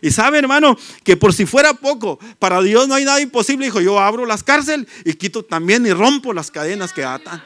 Y 0.00 0.10
sabe, 0.10 0.38
hermano, 0.38 0.78
que 1.04 1.16
por 1.16 1.32
si 1.32 1.44
fuera 1.44 1.74
poco, 1.74 2.18
para 2.38 2.62
Dios 2.62 2.88
no 2.88 2.94
hay 2.94 3.04
nada 3.04 3.20
imposible. 3.20 3.66
Dijo, 3.66 3.80
yo 3.80 3.98
abro 3.98 4.26
las 4.26 4.42
cárceles 4.42 4.86
y 5.04 5.14
quito 5.14 5.44
también 5.44 5.86
y 5.86 5.92
rompo 5.92 6.32
las 6.32 6.50
cadenas 6.50 6.92
que 6.92 7.04
atan. 7.04 7.42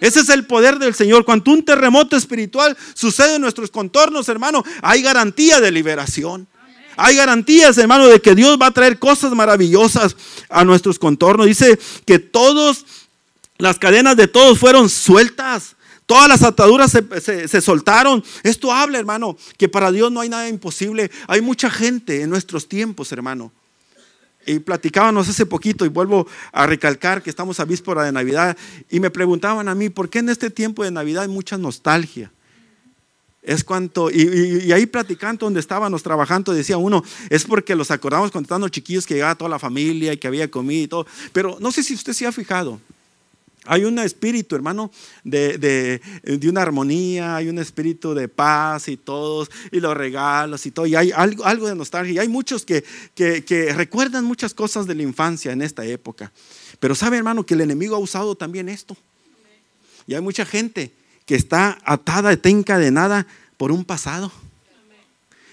Ese 0.00 0.20
es 0.20 0.28
el 0.28 0.46
poder 0.46 0.78
del 0.78 0.94
Señor. 0.94 1.24
Cuando 1.24 1.50
un 1.52 1.64
terremoto 1.64 2.16
espiritual 2.16 2.76
sucede 2.94 3.36
en 3.36 3.40
nuestros 3.40 3.70
contornos, 3.70 4.28
hermano, 4.28 4.62
hay 4.82 5.02
garantía 5.02 5.60
de 5.60 5.72
liberación. 5.72 6.46
Hay 6.96 7.16
garantías, 7.16 7.76
hermano, 7.78 8.06
de 8.06 8.20
que 8.20 8.34
Dios 8.34 8.58
va 8.60 8.66
a 8.66 8.70
traer 8.70 8.98
cosas 8.98 9.32
maravillosas 9.32 10.16
a 10.48 10.64
nuestros 10.64 10.98
contornos. 10.98 11.46
Dice 11.46 11.78
que 12.04 12.18
todas 12.18 12.84
las 13.58 13.78
cadenas 13.78 14.16
de 14.16 14.28
todos 14.28 14.58
fueron 14.58 14.88
sueltas. 14.88 15.76
Todas 16.06 16.28
las 16.28 16.42
ataduras 16.42 16.92
se, 16.92 17.60
soltaron. 17.60 18.24
Esto 18.44 18.72
habla, 18.72 18.98
hermano, 18.98 19.36
que 19.58 19.68
para 19.68 19.90
Dios 19.90 20.12
no 20.12 20.20
hay 20.20 20.28
nada 20.28 20.48
imposible. 20.48 21.10
Hay 21.26 21.40
mucha 21.40 21.68
gente 21.68 22.22
en 22.22 22.30
nuestros 22.30 22.68
tiempos, 22.68 23.10
hermano. 23.12 23.52
Y 24.46 24.60
platicábamos 24.60 25.28
hace 25.28 25.44
poquito, 25.44 25.84
y 25.84 25.88
vuelvo 25.88 26.28
a 26.52 26.66
recalcar 26.66 27.20
que 27.22 27.30
estamos 27.30 27.58
a 27.58 27.64
víspera 27.64 28.04
de 28.04 28.12
Navidad, 28.12 28.56
y 28.88 29.00
me 29.00 29.10
preguntaban 29.10 29.68
a 29.68 29.74
mí, 29.74 29.88
¿por 29.90 30.08
qué 30.08 30.20
en 30.20 30.28
este 30.28 30.50
tiempo 30.50 30.84
de 30.84 30.92
Navidad 30.92 31.24
hay 31.24 31.28
mucha 31.28 31.58
nostalgia? 31.58 32.30
Es 33.46 33.62
cuanto, 33.62 34.10
y, 34.10 34.72
ahí 34.72 34.86
platicando 34.86 35.46
donde 35.46 35.60
estábamos 35.60 36.02
trabajando, 36.02 36.52
decía 36.52 36.78
uno, 36.78 37.04
es 37.30 37.44
porque 37.44 37.76
los 37.76 37.92
acordamos 37.92 38.32
cuando 38.32 38.46
estaban 38.46 38.68
chiquillos 38.70 39.06
que 39.06 39.14
llegaba 39.14 39.36
toda 39.36 39.48
la 39.48 39.60
familia 39.60 40.12
y 40.12 40.16
que 40.16 40.26
había 40.26 40.50
comida 40.50 40.82
y 40.82 40.88
todo. 40.88 41.06
Pero 41.32 41.56
no 41.60 41.70
sé 41.70 41.84
si 41.84 41.94
usted 41.94 42.12
se 42.12 42.26
ha 42.26 42.32
fijado, 42.32 42.80
hay 43.64 43.84
un 43.84 44.00
espíritu, 44.00 44.56
hermano, 44.56 44.90
de, 45.22 45.58
de, 45.58 46.48
una 46.48 46.62
armonía, 46.62 47.36
hay 47.36 47.48
un 47.48 47.60
espíritu 47.60 48.14
de 48.14 48.26
paz 48.26 48.88
y 48.88 48.96
todos, 48.96 49.48
y 49.70 49.78
los 49.78 49.96
regalos 49.96 50.66
y 50.66 50.72
todo, 50.72 50.86
y 50.86 50.96
hay 50.96 51.12
algo, 51.12 51.44
algo 51.44 51.68
de 51.68 51.76
nostalgia. 51.76 52.14
Y 52.14 52.18
hay 52.18 52.28
muchos 52.28 52.64
que, 52.64 52.82
que, 53.14 53.72
recuerdan 53.76 54.24
muchas 54.24 54.54
cosas 54.54 54.88
de 54.88 54.96
la 54.96 55.04
infancia 55.04 55.52
en 55.52 55.62
esta 55.62 55.84
época. 55.84 56.32
Pero 56.80 56.96
sabe, 56.96 57.16
hermano, 57.16 57.46
que 57.46 57.54
el 57.54 57.60
enemigo 57.60 57.94
ha 57.94 58.00
usado 58.00 58.34
también 58.34 58.68
esto. 58.68 58.96
Y 60.08 60.14
hay 60.14 60.20
mucha 60.20 60.44
gente 60.44 60.92
que 61.26 61.34
está 61.34 61.78
atada, 61.84 62.32
está 62.32 62.48
encadenada 62.48 63.26
por 63.56 63.72
un 63.72 63.84
pasado. 63.84 64.32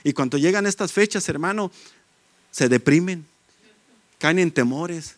Y 0.03 0.13
cuando 0.13 0.37
llegan 0.37 0.67
estas 0.67 0.93
fechas, 0.93 1.27
hermano, 1.27 1.71
se 2.51 2.69
deprimen, 2.69 3.25
caen 4.19 4.39
en 4.39 4.51
temores, 4.51 5.15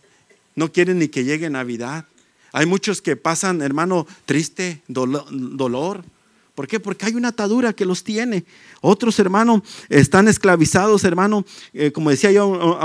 no 0.55 0.71
quieren 0.71 0.99
ni 0.99 1.09
que 1.09 1.25
llegue 1.25 1.49
Navidad. 1.49 2.05
Hay 2.53 2.65
muchos 2.65 3.01
que 3.01 3.17
pasan, 3.17 3.61
hermano, 3.61 4.07
triste, 4.25 4.81
dolor. 4.87 6.05
¿Por 6.53 6.67
qué? 6.67 6.79
Porque 6.79 7.05
hay 7.05 7.15
una 7.15 7.29
atadura 7.29 7.73
que 7.73 7.83
los 7.83 8.05
tiene. 8.05 8.45
Otros, 8.79 9.19
hermano, 9.19 9.61
están 9.89 10.29
esclavizados, 10.29 11.03
hermano, 11.03 11.43
eh, 11.73 11.91
como 11.91 12.11
decía 12.11 12.31
yo 12.31 12.79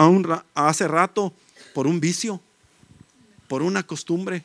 hace 0.55 0.89
rato, 0.89 1.33
por 1.73 1.87
un 1.87 2.01
vicio, 2.01 2.41
por 3.47 3.63
una 3.63 3.85
costumbre 3.85 4.45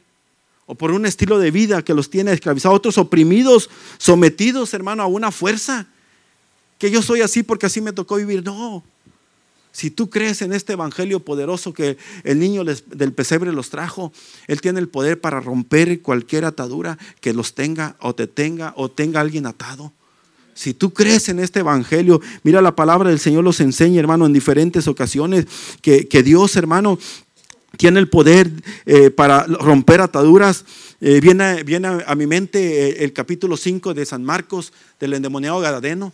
o 0.65 0.75
por 0.75 0.91
un 0.91 1.05
estilo 1.05 1.37
de 1.39 1.51
vida 1.51 1.83
que 1.83 1.93
los 1.93 2.09
tiene 2.09 2.31
esclavizados, 2.31 2.77
otros 2.77 2.97
oprimidos, 2.97 3.69
sometidos, 3.97 4.73
hermano, 4.73 5.03
a 5.03 5.07
una 5.07 5.31
fuerza. 5.31 5.87
Que 6.77 6.91
yo 6.91 7.01
soy 7.01 7.21
así 7.21 7.43
porque 7.43 7.67
así 7.67 7.81
me 7.81 7.93
tocó 7.93 8.15
vivir. 8.15 8.43
No, 8.43 8.83
Si 9.71 9.91
tú 9.91 10.09
crees 10.09 10.41
en 10.41 10.53
este 10.53 10.73
evangelio 10.73 11.19
poderoso 11.19 11.73
que 11.73 11.97
el 12.23 12.39
niño 12.39 12.63
del 12.63 13.13
pesebre 13.13 13.53
los 13.53 13.69
trajo, 13.69 14.11
Él 14.47 14.61
tiene 14.61 14.79
el 14.79 14.89
poder 14.89 15.21
para 15.21 15.39
romper 15.39 16.01
cualquier 16.01 16.45
atadura 16.45 16.97
que 17.21 17.33
los 17.33 17.53
tenga 17.53 17.95
o 17.99 18.15
te 18.15 18.27
tenga 18.27 18.73
o 18.75 18.89
tenga 18.89 19.21
alguien 19.21 19.45
atado. 19.45 19.93
Si 20.55 20.73
tú 20.73 20.93
crees 20.93 21.27
en 21.27 21.41
este 21.41 21.59
evangelio, 21.59 22.21
mira 22.43 22.61
la 22.61 22.77
palabra 22.77 23.09
del 23.09 23.19
Señor 23.19 23.43
los 23.43 23.59
enseña, 23.59 23.99
hermano, 23.99 24.25
en 24.25 24.31
diferentes 24.31 24.87
ocasiones, 24.87 25.45
que, 25.81 26.23
Dios, 26.23 26.55
hermano, 26.55 26.97
tiene 27.77 27.99
el 27.99 28.09
poder 28.09 28.51
eh, 28.85 29.09
para 29.09 29.43
romper 29.43 30.01
ataduras. 30.01 30.65
Eh, 31.01 31.19
viene, 31.21 31.63
viene, 31.63 32.03
a 32.05 32.15
mi 32.15 32.27
mente 32.27 32.89
eh, 32.89 33.03
el 33.03 33.13
capítulo 33.13 33.57
5 33.57 33.93
de 33.93 34.05
San 34.05 34.23
Marcos 34.23 34.73
del 34.99 35.13
endemoniado 35.13 35.59
Gadareno. 35.59 36.13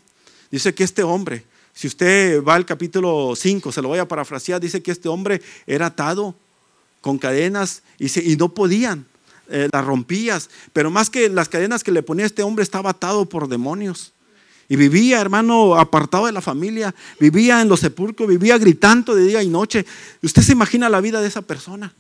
Dice 0.50 0.74
que 0.74 0.84
este 0.84 1.04
hombre, 1.04 1.46
si 1.74 1.88
usted 1.88 2.44
va 2.44 2.56
al 2.56 2.66
capítulo 2.66 3.34
5, 3.36 3.72
se 3.72 3.82
lo 3.82 3.90
voy 3.90 4.00
a 4.00 4.08
parafrasear, 4.08 4.60
dice 4.60 4.82
que 4.82 4.92
este 4.92 5.08
hombre 5.10 5.42
era 5.66 5.88
atado 5.88 6.36
con 7.00 7.18
cadenas 7.18 7.84
y, 7.98 8.36
no 8.36 8.50
podían, 8.54 9.06
las 9.48 9.84
rompías, 9.84 10.50
pero 10.72 10.90
más 10.92 11.10
que 11.10 11.28
las 11.28 11.50
cadenas 11.50 11.84
que 11.84 11.92
le 11.92 12.04
ponía 12.04 12.26
este 12.26 12.44
hombre 12.44 12.64
estaba 12.64 12.92
atado 12.92 13.26
por 13.26 13.50
demonios. 13.50 14.14
Y 14.72 14.78
vivía, 14.78 15.20
hermano, 15.20 15.76
apartado 15.76 16.28
de 16.28 16.32
la 16.32 16.40
familia, 16.40 16.96
vivía 17.20 17.60
en 17.60 17.68
los 17.68 17.82
sepulcros, 17.82 18.30
vivía 18.30 18.58
gritando 18.58 19.14
de 19.14 19.26
día 19.26 19.44
y 19.44 19.50
noche. 19.50 19.86
Usted 20.24 20.42
se 20.44 20.54
imagina 20.54 20.88
la 20.88 21.02
vida 21.02 21.20
de 21.20 21.28
esa 21.28 21.42
persona. 21.42 21.94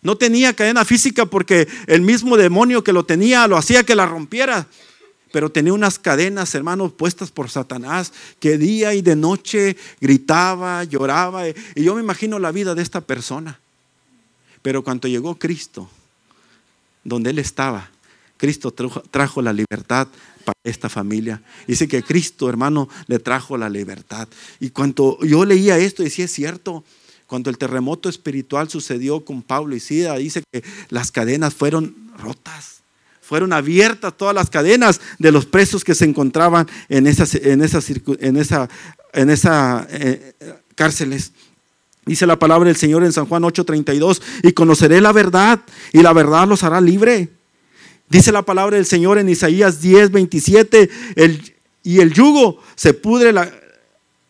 No 0.00 0.16
tenía 0.16 0.54
cadena 0.54 0.86
física 0.86 1.26
porque 1.26 1.68
el 1.86 2.00
mismo 2.00 2.38
demonio 2.38 2.82
que 2.82 2.94
lo 2.94 3.04
tenía 3.04 3.46
lo 3.46 3.58
hacía 3.58 3.84
que 3.84 3.94
la 3.94 4.06
rompiera 4.06 4.66
pero 5.30 5.50
tenía 5.50 5.74
unas 5.74 5.98
cadenas, 5.98 6.54
hermanos, 6.54 6.92
puestas 6.92 7.30
por 7.30 7.50
Satanás, 7.50 8.14
que 8.40 8.56
día 8.56 8.94
y 8.94 9.02
de 9.02 9.14
noche 9.14 9.76
gritaba, 10.00 10.84
lloraba. 10.84 11.46
Y 11.46 11.84
yo 11.84 11.94
me 11.94 12.00
imagino 12.00 12.38
la 12.38 12.50
vida 12.50 12.74
de 12.74 12.80
esta 12.80 13.02
persona. 13.02 13.60
Pero 14.62 14.82
cuando 14.82 15.06
llegó 15.06 15.38
Cristo, 15.38 15.90
donde 17.04 17.28
Él 17.28 17.38
estaba, 17.38 17.90
Cristo 18.38 18.72
trajo, 19.10 19.42
la 19.42 19.52
libertad 19.52 20.08
para 20.48 20.58
esta 20.64 20.88
familia. 20.88 21.42
Dice 21.66 21.86
que 21.86 22.02
Cristo, 22.02 22.48
hermano, 22.48 22.88
le 23.06 23.18
trajo 23.18 23.58
la 23.58 23.68
libertad. 23.68 24.28
Y 24.60 24.70
cuando 24.70 25.18
yo 25.22 25.44
leía 25.44 25.76
esto, 25.76 26.02
decía, 26.02 26.24
es 26.24 26.32
cierto, 26.32 26.84
cuando 27.26 27.50
el 27.50 27.58
terremoto 27.58 28.08
espiritual 28.08 28.70
sucedió 28.70 29.26
con 29.26 29.42
Pablo 29.42 29.76
y 29.76 29.80
Sida, 29.80 30.16
dice 30.16 30.42
que 30.50 30.64
las 30.88 31.12
cadenas 31.12 31.54
fueron 31.54 31.94
rotas 32.18 32.76
fueron 33.20 33.52
abiertas 33.52 34.16
todas 34.16 34.34
las 34.34 34.48
cadenas 34.48 35.02
de 35.18 35.30
los 35.30 35.44
presos 35.44 35.84
que 35.84 35.94
se 35.94 36.06
encontraban 36.06 36.66
en 36.88 37.06
esas, 37.06 37.34
en 37.34 37.60
en 37.60 38.36
esa, 38.38 38.68
en 39.12 39.30
eh, 39.90 40.34
cárceles. 40.74 41.32
Dice 42.06 42.26
la 42.26 42.38
palabra 42.38 42.68
del 42.68 42.76
Señor 42.76 43.04
en 43.04 43.12
San 43.12 43.26
Juan 43.26 43.42
8:32, 43.42 44.22
y 44.44 44.52
conoceré 44.52 45.02
la 45.02 45.12
verdad, 45.12 45.60
y 45.92 46.00
la 46.00 46.14
verdad 46.14 46.48
los 46.48 46.64
hará 46.64 46.80
libre. 46.80 47.28
Dice 48.08 48.32
la 48.32 48.42
palabra 48.42 48.76
del 48.76 48.86
Señor 48.86 49.18
en 49.18 49.28
Isaías 49.28 49.82
10:27, 49.82 50.90
el, 51.16 51.54
y 51.82 52.00
el 52.00 52.12
yugo 52.12 52.62
se 52.74 52.94
pudre, 52.94 53.34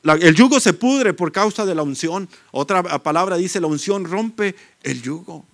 el 0.02 0.34
yugo 0.34 0.58
se 0.58 0.72
pudre 0.72 1.14
por 1.14 1.30
causa 1.30 1.64
de 1.64 1.74
la 1.74 1.82
unción. 1.82 2.28
Otra 2.50 2.82
palabra 3.02 3.36
dice, 3.36 3.60
la 3.60 3.68
unción 3.68 4.04
rompe 4.04 4.56
el 4.82 5.02
yugo. 5.02 5.46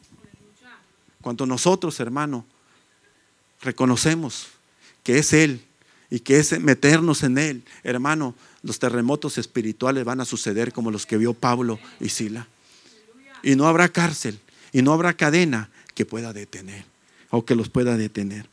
Cuando 1.20 1.46
nosotros, 1.46 2.00
hermano, 2.00 2.46
reconocemos 3.60 4.48
que 5.02 5.18
es 5.18 5.32
Él 5.34 5.62
y 6.10 6.20
que 6.20 6.38
es 6.38 6.58
meternos 6.60 7.22
en 7.22 7.36
Él, 7.36 7.64
hermano, 7.82 8.34
los 8.62 8.78
terremotos 8.78 9.36
espirituales 9.36 10.04
van 10.04 10.20
a 10.20 10.24
suceder 10.24 10.72
como 10.72 10.90
los 10.90 11.04
que 11.04 11.18
vio 11.18 11.34
Pablo 11.34 11.78
y 12.00 12.08
Sila. 12.08 12.48
Y 13.42 13.54
no 13.56 13.66
habrá 13.66 13.90
cárcel 13.90 14.38
y 14.72 14.80
no 14.80 14.94
habrá 14.94 15.14
cadena 15.14 15.68
que 15.94 16.06
pueda 16.06 16.32
detener 16.32 16.93
o 17.36 17.44
que 17.44 17.54
los 17.54 17.68
pueda 17.68 17.96
detener. 17.96 18.48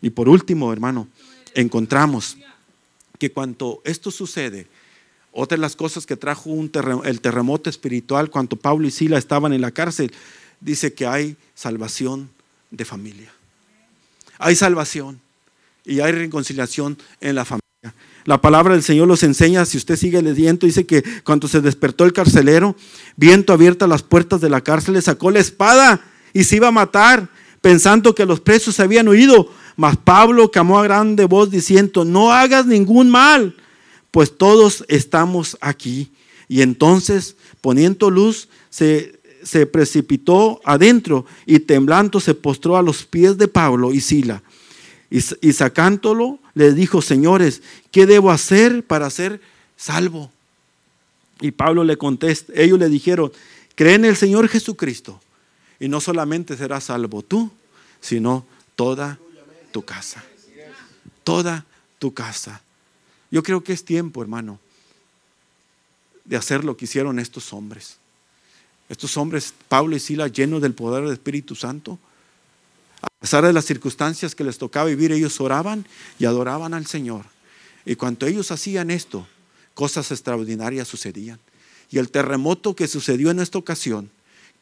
Y 0.00 0.10
por 0.10 0.28
último, 0.28 0.72
hermano, 0.72 1.08
encontramos 1.54 2.36
que 3.18 3.30
cuando 3.30 3.80
esto 3.84 4.10
sucede, 4.10 4.66
otra 5.32 5.56
de 5.56 5.60
las 5.62 5.76
cosas 5.76 6.06
que 6.06 6.16
trajo 6.16 6.50
el 7.04 7.20
terremoto 7.20 7.70
espiritual, 7.70 8.30
cuando 8.30 8.56
Pablo 8.56 8.86
y 8.86 8.90
Sila 8.90 9.18
estaban 9.18 9.52
en 9.52 9.60
la 9.60 9.70
cárcel, 9.70 10.12
dice 10.60 10.94
que 10.94 11.06
hay 11.06 11.36
salvación 11.54 12.30
de 12.70 12.84
familia 12.84 13.32
hay 14.38 14.56
salvación 14.56 15.20
y 15.84 16.00
hay 16.00 16.12
reconciliación 16.12 16.98
en 17.20 17.34
la 17.34 17.44
familia. 17.44 17.62
La 18.24 18.40
palabra 18.40 18.74
del 18.74 18.82
Señor 18.82 19.06
los 19.06 19.22
enseña, 19.22 19.66
si 19.66 19.76
usted 19.76 19.96
sigue 19.96 20.22
leyendo, 20.22 20.66
dice 20.66 20.86
que 20.86 21.02
cuando 21.24 21.46
se 21.46 21.60
despertó 21.60 22.04
el 22.04 22.14
carcelero, 22.14 22.74
viento 23.16 23.52
abierta 23.52 23.86
las 23.86 24.02
puertas 24.02 24.40
de 24.40 24.48
la 24.48 24.62
cárcel, 24.62 24.94
le 24.94 25.02
sacó 25.02 25.30
la 25.30 25.40
espada 25.40 26.00
y 26.32 26.44
se 26.44 26.56
iba 26.56 26.68
a 26.68 26.72
matar, 26.72 27.28
pensando 27.64 28.14
que 28.14 28.26
los 28.26 28.40
presos 28.40 28.74
se 28.74 28.82
habían 28.82 29.08
huido. 29.08 29.48
Mas 29.74 29.96
Pablo 29.96 30.50
clamó 30.50 30.78
a 30.78 30.82
grande 30.84 31.24
voz 31.24 31.50
diciendo, 31.50 32.04
no 32.04 32.30
hagas 32.30 32.66
ningún 32.66 33.08
mal, 33.08 33.56
pues 34.10 34.36
todos 34.36 34.84
estamos 34.86 35.56
aquí. 35.62 36.12
Y 36.46 36.60
entonces, 36.60 37.36
poniendo 37.62 38.10
luz, 38.10 38.50
se 38.68 39.18
se 39.42 39.66
precipitó 39.66 40.60
adentro 40.64 41.26
y 41.44 41.58
temblando 41.58 42.18
se 42.18 42.34
postró 42.34 42.78
a 42.78 42.82
los 42.82 43.04
pies 43.04 43.36
de 43.36 43.46
Pablo 43.46 43.92
y 43.92 44.00
Sila. 44.00 44.42
Y, 45.10 45.52
sacándolo, 45.52 46.38
le 46.54 46.72
dijo, 46.72 47.02
señores, 47.02 47.62
¿qué 47.90 48.06
debo 48.06 48.30
hacer 48.30 48.84
para 48.84 49.10
ser 49.10 49.40
salvo? 49.76 50.30
Y 51.42 51.50
Pablo 51.50 51.84
le 51.84 51.98
contesta, 51.98 52.52
ellos 52.56 52.78
le 52.78 52.88
dijeron, 52.88 53.30
cree 53.74 53.94
en 53.94 54.06
el 54.06 54.16
Señor 54.16 54.48
Jesucristo 54.48 55.20
y 55.84 55.88
no 55.88 56.00
solamente 56.00 56.56
serás 56.56 56.84
salvo 56.84 57.20
tú, 57.20 57.50
sino 58.00 58.46
toda 58.74 59.18
tu 59.70 59.84
casa. 59.84 60.24
Toda 61.24 61.66
tu 61.98 62.14
casa. 62.14 62.62
Yo 63.30 63.42
creo 63.42 63.62
que 63.62 63.74
es 63.74 63.84
tiempo, 63.84 64.22
hermano, 64.22 64.58
de 66.24 66.38
hacer 66.38 66.64
lo 66.64 66.74
que 66.74 66.86
hicieron 66.86 67.18
estos 67.18 67.52
hombres. 67.52 67.98
Estos 68.88 69.18
hombres, 69.18 69.52
Pablo 69.68 69.94
y 69.94 70.00
Sila, 70.00 70.28
llenos 70.28 70.62
del 70.62 70.72
poder 70.72 71.04
del 71.04 71.12
Espíritu 71.12 71.54
Santo, 71.54 71.98
a 73.02 73.08
pesar 73.20 73.44
de 73.44 73.52
las 73.52 73.66
circunstancias 73.66 74.34
que 74.34 74.42
les 74.42 74.56
tocaba 74.56 74.86
vivir, 74.86 75.12
ellos 75.12 75.38
oraban 75.38 75.84
y 76.18 76.24
adoraban 76.24 76.72
al 76.72 76.86
Señor. 76.86 77.26
Y 77.84 77.96
cuando 77.96 78.26
ellos 78.26 78.50
hacían 78.50 78.90
esto, 78.90 79.28
cosas 79.74 80.10
extraordinarias 80.12 80.88
sucedían. 80.88 81.40
Y 81.90 81.98
el 81.98 82.10
terremoto 82.10 82.74
que 82.74 82.88
sucedió 82.88 83.30
en 83.30 83.40
esta 83.40 83.58
ocasión, 83.58 84.10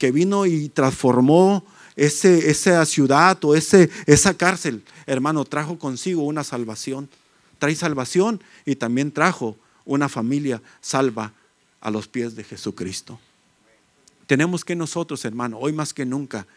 que 0.02 0.10
vino 0.10 0.46
y 0.46 0.68
transformó 0.68 1.64
ese, 1.94 2.50
esa 2.50 2.84
ciudad 2.86 3.38
o 3.44 3.54
ese, 3.54 3.88
esa 4.06 4.34
cárcel, 4.34 4.82
hermano, 5.06 5.44
trajo 5.44 5.78
consigo 5.78 6.24
una 6.24 6.42
salvación. 6.42 7.08
Trae 7.60 7.76
salvación 7.76 8.42
y 8.66 8.74
también 8.74 9.12
trajo 9.12 9.56
una 9.84 10.08
familia 10.08 10.60
salva 10.80 11.32
a 11.80 11.92
los 11.92 12.08
pies 12.08 12.34
de 12.34 12.42
Jesucristo. 12.42 13.20
Tenemos 14.26 14.64
que 14.64 14.74
nosotros, 14.74 15.24
hermano, 15.24 15.56
hoy 15.60 15.72
más 15.72 15.94
que 15.94 16.04
nunca, 16.04 16.48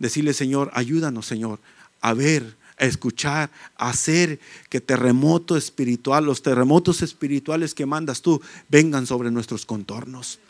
decirle, 0.00 0.34
Señor, 0.34 0.72
ayúdanos, 0.74 1.24
Señor, 1.24 1.60
a 2.00 2.14
ver, 2.14 2.56
a 2.80 2.84
escuchar, 2.84 3.48
a 3.76 3.90
hacer 3.90 4.40
que 4.70 4.80
terremoto 4.80 5.56
espiritual, 5.56 6.24
los 6.24 6.42
terremotos 6.42 7.00
espirituales 7.02 7.74
que 7.74 7.86
mandas 7.86 8.22
tú, 8.22 8.42
vengan 8.68 9.06
sobre 9.06 9.30
nuestros 9.30 9.64
contornos. 9.64 10.40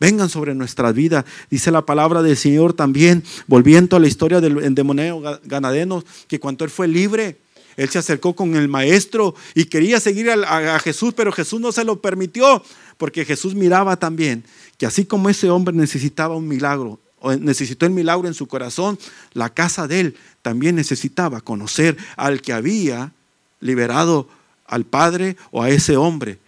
Vengan 0.00 0.28
sobre 0.28 0.54
nuestra 0.54 0.92
vida. 0.92 1.24
Dice 1.50 1.70
la 1.70 1.84
palabra 1.84 2.22
del 2.22 2.36
Señor 2.36 2.72
también, 2.72 3.24
volviendo 3.46 3.96
a 3.96 4.00
la 4.00 4.06
historia 4.06 4.40
del 4.40 4.62
endemoneo 4.62 5.40
ganadeno, 5.44 6.04
que 6.28 6.38
cuando 6.38 6.64
él 6.64 6.70
fue 6.70 6.86
libre, 6.86 7.38
él 7.76 7.88
se 7.88 7.98
acercó 7.98 8.34
con 8.34 8.56
el 8.56 8.68
maestro 8.68 9.34
y 9.54 9.64
quería 9.64 10.00
seguir 10.00 10.30
a, 10.30 10.76
a 10.76 10.78
Jesús, 10.78 11.14
pero 11.14 11.32
Jesús 11.32 11.60
no 11.60 11.72
se 11.72 11.84
lo 11.84 12.00
permitió, 12.00 12.62
porque 12.96 13.24
Jesús 13.24 13.54
miraba 13.54 13.96
también 13.96 14.44
que 14.78 14.86
así 14.86 15.04
como 15.04 15.28
ese 15.28 15.50
hombre 15.50 15.74
necesitaba 15.74 16.36
un 16.36 16.46
milagro, 16.46 17.00
o 17.20 17.34
necesitó 17.34 17.84
el 17.84 17.92
milagro 17.92 18.28
en 18.28 18.34
su 18.34 18.46
corazón, 18.46 18.98
la 19.32 19.52
casa 19.52 19.88
de 19.88 20.00
él 20.00 20.16
también 20.42 20.76
necesitaba 20.76 21.40
conocer 21.40 21.96
al 22.16 22.40
que 22.40 22.52
había 22.52 23.12
liberado 23.60 24.28
al 24.66 24.84
padre 24.84 25.36
o 25.50 25.62
a 25.62 25.70
ese 25.70 25.96
hombre, 25.96 26.38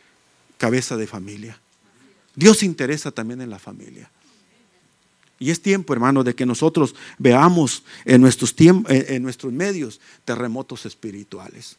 cabeza 0.58 0.96
de 0.96 1.08
familia. 1.08 1.58
Dios 2.34 2.58
se 2.58 2.66
interesa 2.66 3.10
también 3.10 3.40
en 3.40 3.50
la 3.50 3.58
familia. 3.58 4.10
Y 5.38 5.50
es 5.50 5.62
tiempo, 5.62 5.92
hermano, 5.92 6.22
de 6.22 6.34
que 6.34 6.44
nosotros 6.44 6.94
veamos 7.18 7.82
en 8.04 8.20
nuestros, 8.20 8.54
en 8.58 9.22
nuestros 9.22 9.52
medios 9.52 10.00
terremotos 10.24 10.84
espirituales. 10.84 11.76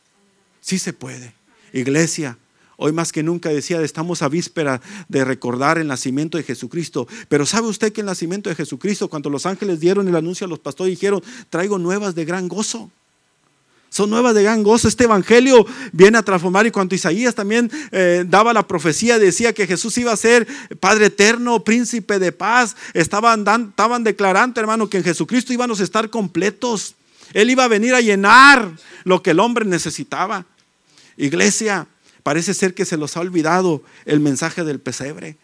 Sí 0.62 0.80
se 0.80 0.94
puede. 0.94 1.34
Iglesia, 1.72 2.38
Hoy 2.84 2.94
más 2.94 3.12
que 3.12 3.22
nunca 3.22 3.50
decía, 3.50 3.80
estamos 3.84 4.24
a 4.24 4.28
víspera 4.28 4.82
de 5.08 5.24
recordar 5.24 5.78
el 5.78 5.86
nacimiento 5.86 6.40
de 6.40 6.44
Jesucristo. 6.44 7.08
Pero 7.30 7.46
¿sabe 7.46 7.68
usted 7.68 7.94
que 7.94 8.02
el 8.02 8.08
nacimiento 8.08 8.50
de 8.50 8.56
Jesucristo, 8.56 9.08
cuando 9.08 9.30
los 9.30 9.46
ángeles 9.46 9.80
dieron 9.80 10.08
el 10.08 10.16
anuncio 10.16 10.46
a 10.46 10.50
los 10.50 10.58
pastores, 10.58 10.90
dijeron, 10.90 11.22
traigo 11.52 11.78
nuevas 11.78 12.16
de 12.16 12.26
gran 12.26 12.48
gozo? 12.48 12.90
Son 13.92 14.10
nuevas 14.10 14.34
de 14.34 14.42
gran 14.42 14.64
gozo. 14.64 14.88
Este 14.88 15.04
evangelio 15.04 15.66
viene 15.92 16.18
a 16.18 16.24
transformar 16.24 16.66
y 16.66 16.72
cuando 16.72 16.96
Isaías 16.96 17.36
también 17.36 17.70
eh, 17.92 18.24
daba 18.26 18.54
la 18.54 18.66
profecía, 18.66 19.20
decía 19.20 19.52
que 19.52 19.68
Jesús 19.68 19.98
iba 19.98 20.14
a 20.14 20.18
ser 20.18 20.48
Padre 20.80 21.08
eterno, 21.08 21.62
príncipe 21.66 22.18
de 22.18 22.32
paz. 22.32 22.78
Estaban, 22.94 23.42
estaban 23.42 24.04
declarando, 24.06 24.62
hermano, 24.62 24.90
que 24.90 24.98
en 24.98 25.04
Jesucristo 25.04 25.52
íbamos 25.52 25.82
a 25.82 25.84
estar 25.84 26.10
completos. 26.10 26.96
Él 27.34 27.50
iba 27.50 27.66
a 27.66 27.68
venir 27.68 27.94
a 27.94 28.00
llenar 28.00 28.72
lo 29.04 29.22
que 29.22 29.32
el 29.32 29.42
hombre 29.42 29.66
necesitaba. 29.66 30.46
Iglesia, 31.18 31.86
parece 32.24 32.54
ser 32.54 32.74
que 32.74 32.86
se 32.86 32.96
los 32.96 33.18
ha 33.18 33.20
olvidado 33.20 33.84
el 34.06 34.22
mensaje 34.22 34.64
del 34.64 34.80
pesebre. 34.80 35.36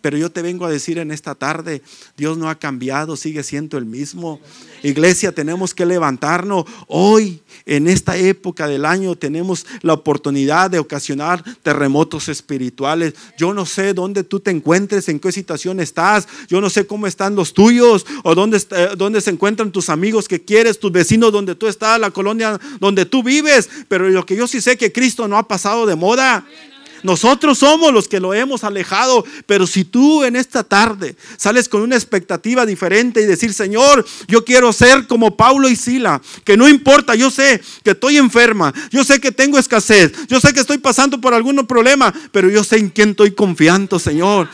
Pero 0.00 0.16
yo 0.16 0.30
te 0.30 0.42
vengo 0.42 0.64
a 0.64 0.70
decir 0.70 0.98
en 0.98 1.10
esta 1.10 1.34
tarde, 1.34 1.82
Dios 2.16 2.38
no 2.38 2.48
ha 2.48 2.58
cambiado, 2.58 3.16
sigue 3.16 3.42
siendo 3.42 3.78
el 3.78 3.84
mismo. 3.84 4.40
Iglesia, 4.82 5.32
tenemos 5.32 5.74
que 5.74 5.86
levantarnos. 5.86 6.64
Hoy, 6.86 7.40
en 7.66 7.88
esta 7.88 8.16
época 8.16 8.68
del 8.68 8.84
año, 8.84 9.16
tenemos 9.16 9.66
la 9.82 9.92
oportunidad 9.92 10.70
de 10.70 10.78
ocasionar 10.78 11.42
terremotos 11.62 12.28
espirituales. 12.28 13.14
Yo 13.36 13.52
no 13.52 13.66
sé 13.66 13.94
dónde 13.94 14.24
tú 14.24 14.40
te 14.40 14.50
encuentres, 14.50 15.08
en 15.08 15.18
qué 15.18 15.32
situación 15.32 15.80
estás. 15.80 16.28
Yo 16.48 16.60
no 16.60 16.70
sé 16.70 16.86
cómo 16.86 17.06
están 17.06 17.34
los 17.34 17.54
tuyos 17.54 18.06
o 18.22 18.34
dónde, 18.34 18.60
dónde 18.96 19.20
se 19.20 19.30
encuentran 19.30 19.72
tus 19.72 19.88
amigos 19.88 20.28
que 20.28 20.44
quieres, 20.44 20.78
tus 20.78 20.92
vecinos 20.92 21.32
donde 21.32 21.54
tú 21.54 21.66
estás, 21.66 21.98
la 22.00 22.10
colonia 22.10 22.58
donde 22.80 23.04
tú 23.04 23.22
vives. 23.22 23.68
Pero 23.88 24.08
lo 24.08 24.24
que 24.24 24.36
yo 24.36 24.46
sí 24.46 24.60
sé 24.60 24.76
que 24.76 24.92
Cristo 24.92 25.28
no 25.28 25.36
ha 25.36 25.46
pasado 25.46 25.86
de 25.86 25.96
moda. 25.96 26.46
Nosotros 27.02 27.58
somos 27.58 27.92
los 27.92 28.08
que 28.08 28.20
lo 28.20 28.34
hemos 28.34 28.64
alejado, 28.64 29.24
pero 29.46 29.66
si 29.66 29.84
tú 29.84 30.24
en 30.24 30.36
esta 30.36 30.64
tarde 30.64 31.16
sales 31.36 31.68
con 31.68 31.82
una 31.82 31.96
expectativa 31.96 32.66
diferente 32.66 33.20
y 33.20 33.26
decir, 33.26 33.52
Señor, 33.52 34.04
yo 34.26 34.44
quiero 34.44 34.72
ser 34.72 35.06
como 35.06 35.36
Pablo 35.36 35.68
y 35.68 35.76
Sila, 35.76 36.20
que 36.44 36.56
no 36.56 36.68
importa, 36.68 37.14
yo 37.14 37.30
sé 37.30 37.60
que 37.82 37.90
estoy 37.90 38.16
enferma, 38.16 38.72
yo 38.90 39.04
sé 39.04 39.20
que 39.20 39.32
tengo 39.32 39.58
escasez, 39.58 40.12
yo 40.28 40.40
sé 40.40 40.52
que 40.52 40.60
estoy 40.60 40.78
pasando 40.78 41.20
por 41.20 41.34
algún 41.34 41.66
problema, 41.66 42.12
pero 42.32 42.48
yo 42.48 42.64
sé 42.64 42.78
en 42.78 42.90
quién 42.90 43.10
estoy 43.10 43.32
confiando, 43.32 43.98
Señor. 43.98 44.48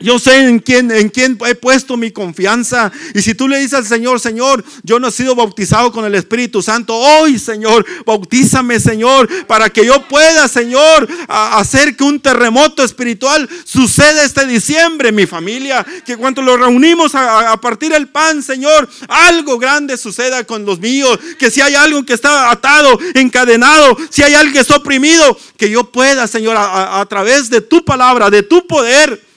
Yo 0.00 0.18
sé 0.18 0.48
en 0.48 0.58
quién, 0.58 0.90
en 0.90 1.08
quién 1.08 1.38
he 1.46 1.54
puesto 1.54 1.96
mi 1.96 2.10
confianza. 2.10 2.92
Y 3.14 3.22
si 3.22 3.34
tú 3.34 3.48
le 3.48 3.58
dices 3.58 3.74
al 3.74 3.86
Señor, 3.86 4.20
Señor, 4.20 4.64
yo 4.82 4.98
no 4.98 5.08
he 5.08 5.12
sido 5.12 5.34
bautizado 5.34 5.92
con 5.92 6.04
el 6.04 6.14
Espíritu 6.14 6.62
Santo. 6.62 6.94
Hoy, 6.94 7.38
Señor, 7.38 7.84
bautízame, 8.04 8.80
Señor, 8.80 9.28
para 9.46 9.70
que 9.70 9.84
yo 9.84 10.06
pueda, 10.08 10.48
Señor, 10.48 11.08
hacer 11.28 11.96
que 11.96 12.04
un 12.04 12.20
terremoto 12.20 12.82
espiritual 12.82 13.48
suceda 13.64 14.24
este 14.24 14.46
diciembre, 14.46 15.12
mi 15.12 15.26
familia. 15.26 15.84
Que 16.04 16.16
cuando 16.16 16.42
lo 16.42 16.56
reunimos 16.56 17.14
a, 17.14 17.52
a 17.52 17.60
partir 17.60 17.92
el 17.92 18.08
pan, 18.08 18.42
Señor, 18.42 18.88
algo 19.08 19.58
grande 19.58 19.96
suceda 19.96 20.44
con 20.44 20.64
los 20.64 20.80
míos. 20.80 21.18
Que 21.38 21.50
si 21.50 21.60
hay 21.60 21.74
algo 21.74 22.04
que 22.04 22.14
está 22.14 22.50
atado, 22.50 22.98
encadenado, 23.14 23.96
si 24.10 24.22
hay 24.22 24.34
alguien 24.34 24.54
que 24.54 24.60
está 24.60 24.76
oprimido, 24.76 25.38
que 25.56 25.70
yo 25.70 25.90
pueda, 25.90 26.26
Señor, 26.26 26.56
a 26.58 27.04
través 27.08 27.50
de 27.50 27.60
tu 27.60 27.84
palabra, 27.84 28.30
de 28.30 28.42
tu 28.42 28.66
poder 28.66 29.33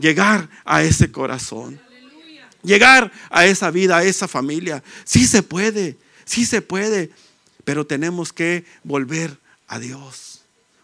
llegar 0.00 0.48
a 0.64 0.82
ese 0.82 1.10
corazón. 1.12 1.80
Llegar 2.62 3.10
a 3.30 3.46
esa 3.46 3.70
vida, 3.70 3.98
a 3.98 4.04
esa 4.04 4.28
familia. 4.28 4.82
Sí 5.04 5.26
se 5.26 5.42
puede, 5.42 5.96
sí 6.24 6.44
se 6.44 6.60
puede, 6.60 7.10
pero 7.64 7.86
tenemos 7.86 8.32
que 8.32 8.64
volver 8.84 9.38
a 9.66 9.78
Dios 9.78 10.29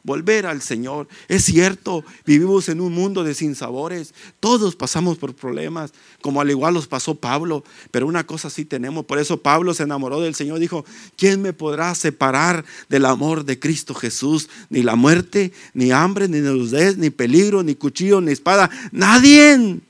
volver 0.06 0.46
al 0.46 0.62
Señor. 0.62 1.08
Es 1.28 1.44
cierto, 1.44 2.04
vivimos 2.24 2.68
en 2.68 2.80
un 2.80 2.94
mundo 2.94 3.24
de 3.24 3.34
sinsabores. 3.34 4.14
Todos 4.38 4.76
pasamos 4.76 5.18
por 5.18 5.34
problemas, 5.34 5.92
como 6.22 6.40
al 6.40 6.48
igual 6.48 6.74
los 6.74 6.86
pasó 6.86 7.16
Pablo. 7.16 7.64
Pero 7.90 8.06
una 8.06 8.24
cosa 8.24 8.48
sí 8.48 8.64
tenemos. 8.64 9.04
Por 9.04 9.18
eso 9.18 9.36
Pablo 9.36 9.74
se 9.74 9.82
enamoró 9.82 10.20
del 10.20 10.36
Señor. 10.36 10.60
Dijo, 10.60 10.84
¿quién 11.16 11.42
me 11.42 11.52
podrá 11.52 11.94
separar 11.96 12.64
del 12.88 13.04
amor 13.04 13.44
de 13.44 13.58
Cristo 13.58 13.94
Jesús? 13.94 14.48
Ni 14.70 14.82
la 14.82 14.94
muerte, 14.94 15.52
ni 15.74 15.90
hambre, 15.90 16.28
ni 16.28 16.38
nudez, 16.38 16.96
ni 16.96 17.10
peligro, 17.10 17.64
ni 17.64 17.74
cuchillo, 17.74 18.20
ni 18.20 18.30
espada. 18.30 18.70
Nadie. 18.92 19.80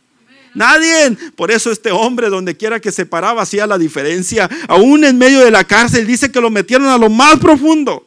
Nadie. 0.54 1.14
Por 1.36 1.50
eso 1.50 1.70
este 1.70 1.90
hombre, 1.90 2.30
donde 2.30 2.56
quiera 2.56 2.80
que 2.80 2.90
se 2.90 3.04
paraba, 3.04 3.42
hacía 3.42 3.66
la 3.66 3.76
diferencia. 3.76 4.48
Aún 4.66 5.04
en 5.04 5.18
medio 5.18 5.44
de 5.44 5.50
la 5.50 5.64
cárcel, 5.64 6.06
dice 6.06 6.32
que 6.32 6.40
lo 6.40 6.48
metieron 6.48 6.88
a 6.88 6.96
lo 6.96 7.10
más 7.10 7.38
profundo 7.38 8.06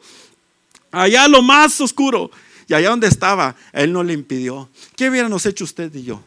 allá 0.90 1.28
lo 1.28 1.42
más 1.42 1.80
oscuro. 1.80 2.30
Y 2.68 2.74
allá 2.74 2.90
donde 2.90 3.08
estaba, 3.08 3.56
Él 3.72 3.92
no 3.92 4.02
le 4.02 4.12
impidió. 4.12 4.68
¿Qué 4.96 5.10
hubiéramos 5.10 5.44
hecho 5.44 5.64
usted 5.64 5.92
y 5.94 6.04
yo? 6.04 6.22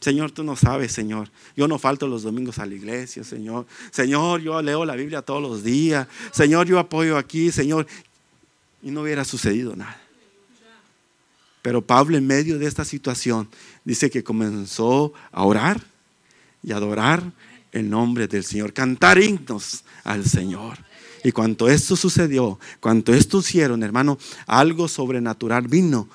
Señor, 0.00 0.30
tú 0.30 0.44
no 0.44 0.56
sabes, 0.56 0.92
Señor. 0.92 1.30
Yo 1.56 1.68
no 1.68 1.78
falto 1.78 2.06
los 2.06 2.22
domingos 2.22 2.58
a 2.58 2.66
la 2.66 2.74
iglesia, 2.74 3.24
Señor. 3.24 3.66
Señor, 3.90 4.40
yo 4.40 4.60
leo 4.62 4.84
la 4.84 4.94
Biblia 4.94 5.22
todos 5.22 5.42
los 5.42 5.62
días. 5.62 6.06
Señor, 6.32 6.66
yo 6.66 6.78
apoyo 6.78 7.18
aquí, 7.18 7.50
Señor. 7.50 7.86
Y 8.82 8.90
no 8.90 9.02
hubiera 9.02 9.24
sucedido 9.24 9.74
nada. 9.74 10.00
Pero 11.62 11.82
Pablo 11.82 12.16
en 12.16 12.26
medio 12.26 12.58
de 12.58 12.66
esta 12.66 12.84
situación 12.84 13.48
dice 13.84 14.08
que 14.08 14.22
comenzó 14.22 15.12
a 15.32 15.44
orar 15.44 15.82
y 16.62 16.72
adorar 16.72 17.32
el 17.72 17.90
nombre 17.90 18.28
del 18.28 18.44
Señor, 18.44 18.72
cantar 18.72 19.20
himnos 19.20 19.82
al 20.04 20.24
Señor. 20.24 20.78
Y 21.24 21.32
cuando 21.32 21.68
esto 21.68 21.96
sucedió, 21.96 22.58
cuando 22.80 23.12
esto 23.12 23.38
hicieron, 23.38 23.82
hermano, 23.82 24.18
algo 24.46 24.88
sobrenatural 24.88 25.68
vino 25.68 26.08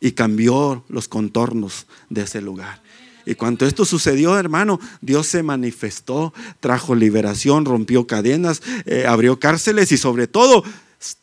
y 0.00 0.12
cambió 0.12 0.84
los 0.88 1.08
contornos 1.08 1.86
de 2.10 2.22
ese 2.22 2.40
lugar. 2.40 2.82
Y 3.24 3.34
cuando 3.34 3.66
esto 3.66 3.84
sucedió, 3.84 4.38
hermano, 4.38 4.78
Dios 5.00 5.26
se 5.26 5.42
manifestó, 5.42 6.32
trajo 6.60 6.94
liberación, 6.94 7.64
rompió 7.64 8.06
cadenas, 8.06 8.62
eh, 8.84 9.04
abrió 9.06 9.40
cárceles 9.40 9.90
y 9.90 9.96
sobre 9.96 10.28
todo 10.28 10.62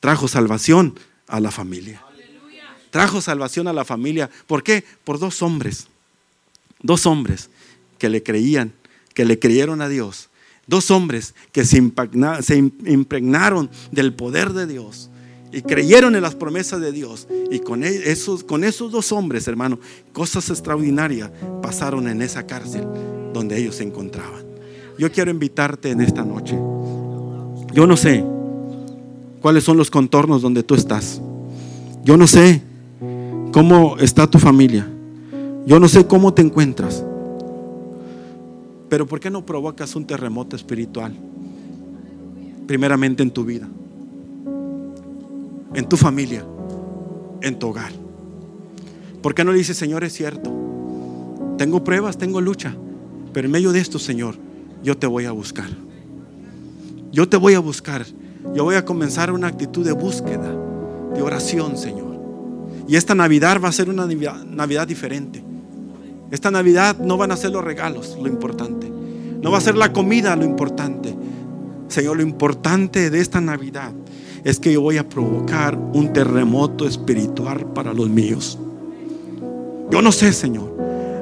trajo 0.02 0.28
salvación 0.28 1.00
a 1.28 1.40
la 1.40 1.50
familia. 1.50 2.04
Trajo 2.92 3.22
salvación 3.22 3.68
a 3.68 3.74
la 3.74 3.86
familia. 3.86 4.30
¿Por 4.48 4.64
qué? 4.64 4.84
Por 5.04 5.18
dos 5.18 5.42
hombres. 5.42 5.88
Dos 6.82 7.06
hombres 7.06 7.50
que 7.98 8.10
le 8.10 8.22
creían, 8.22 8.74
que 9.14 9.24
le 9.24 9.40
creyeron 9.40 9.82
a 9.82 9.88
Dios 9.88 10.30
Dos 10.66 10.92
hombres 10.92 11.36
que 11.52 11.66
se, 11.66 11.78
impregnaron 11.78 13.70
del 13.92 14.14
poder 14.14 14.54
de 14.54 14.66
Dios 14.66 15.10
y 15.52 15.62
creyeron 15.62 16.16
en 16.16 16.22
las 16.22 16.36
promesas 16.36 16.80
de 16.82 16.92
Dios. 16.92 17.28
Y 17.52 17.60
con 17.60 17.84
e-, 17.84 18.02
con 18.48 18.64
esos 18.64 18.92
dos 18.92 19.12
hombres, 19.12 19.48
hermano, 19.48 19.80
cosas 20.14 20.50
extraordinarias 20.50 21.32
pasaron 21.62 22.08
en 22.08 22.22
esa 22.22 22.46
cárcel 22.48 22.86
donde 23.34 23.58
ellos 23.58 23.76
se 23.76 23.84
encontraban. 23.84 24.44
Yo 24.98 25.12
quiero 25.12 25.32
invitarte 25.32 25.92
en 25.92 26.02
esta 26.02 26.24
noche. 26.24 26.58
Yo 27.74 27.88
no 27.88 27.98
sé 27.98 28.24
cuáles 29.42 29.64
son 29.64 29.78
los 29.78 29.92
contornos 29.92 30.42
donde 30.42 30.64
tú 30.64 30.76
estás. 30.76 31.22
Yo 32.04 32.18
no 32.18 32.28
sé 32.28 32.62
cómo 33.52 33.98
está 33.98 34.28
tu 34.28 34.40
familia. 34.40 34.88
Yo 35.66 35.80
no 35.80 35.88
sé 35.88 36.06
cómo 36.06 36.34
te 36.34 36.42
encuentras. 36.42 37.04
Pero 38.94 39.08
¿por 39.08 39.20
qué 39.20 39.32
no 39.32 39.44
provocas 39.44 39.96
un 39.96 40.06
terremoto 40.06 40.56
espiritual? 40.56 41.12
Primeramente 42.68 43.24
en 43.24 43.32
tu 43.32 43.44
vida, 43.44 43.68
en 45.74 45.90
tu 45.90 45.98
familia, 45.98 46.46
en 47.42 47.58
tu 47.58 47.70
hogar. 47.70 47.92
¿Por 49.24 49.34
qué 49.34 49.44
no 49.44 49.52
dices, 49.52 49.78
Señor, 49.78 50.04
es 50.04 50.14
cierto? 50.14 50.54
Tengo 51.58 51.84
pruebas, 51.84 52.20
tengo 52.20 52.40
lucha, 52.40 52.76
pero 53.34 53.48
en 53.48 53.52
medio 53.54 53.72
de 53.72 53.80
esto, 53.80 53.98
Señor, 53.98 54.36
yo 54.84 54.96
te 54.96 55.08
voy 55.08 55.26
a 55.26 55.32
buscar. 55.32 55.72
Yo 57.12 57.28
te 57.28 57.38
voy 57.38 57.56
a 57.56 57.60
buscar. 57.62 58.06
Yo 58.54 58.64
voy 58.64 58.76
a 58.76 58.86
comenzar 58.86 59.32
una 59.32 59.48
actitud 59.48 59.84
de 59.84 59.94
búsqueda, 59.94 60.56
de 61.16 61.22
oración, 61.24 61.80
Señor. 61.80 62.16
Y 62.88 62.96
esta 62.96 63.16
Navidad 63.16 63.60
va 63.60 63.70
a 63.70 63.72
ser 63.72 63.90
una 63.90 64.06
Navidad 64.06 64.88
diferente. 64.88 65.44
Esta 66.32 66.52
Navidad 66.52 66.98
no 67.00 67.18
van 67.18 67.32
a 67.32 67.38
ser 67.38 67.52
los 67.52 67.64
regalos 67.64 68.18
lo 68.22 68.28
importante. 68.28 68.92
No 69.42 69.52
va 69.52 69.58
a 69.58 69.62
ser 69.62 69.76
la 69.76 69.92
comida 69.92 70.36
lo 70.36 70.46
importante. 70.46 71.16
Señor, 71.90 72.18
lo 72.18 72.24
importante 72.24 73.10
de 73.10 73.20
esta 73.20 73.42
Navidad 73.42 73.92
es 74.44 74.60
que 74.60 74.74
yo 74.74 74.82
voy 74.82 74.98
a 74.98 75.08
provocar 75.08 75.78
un 75.78 76.12
terremoto 76.12 76.88
espiritual 76.88 77.66
para 77.74 77.94
los 77.94 78.10
míos. 78.10 78.58
Yo 79.92 80.02
no 80.02 80.12
sé, 80.12 80.34
Señor. 80.34 80.74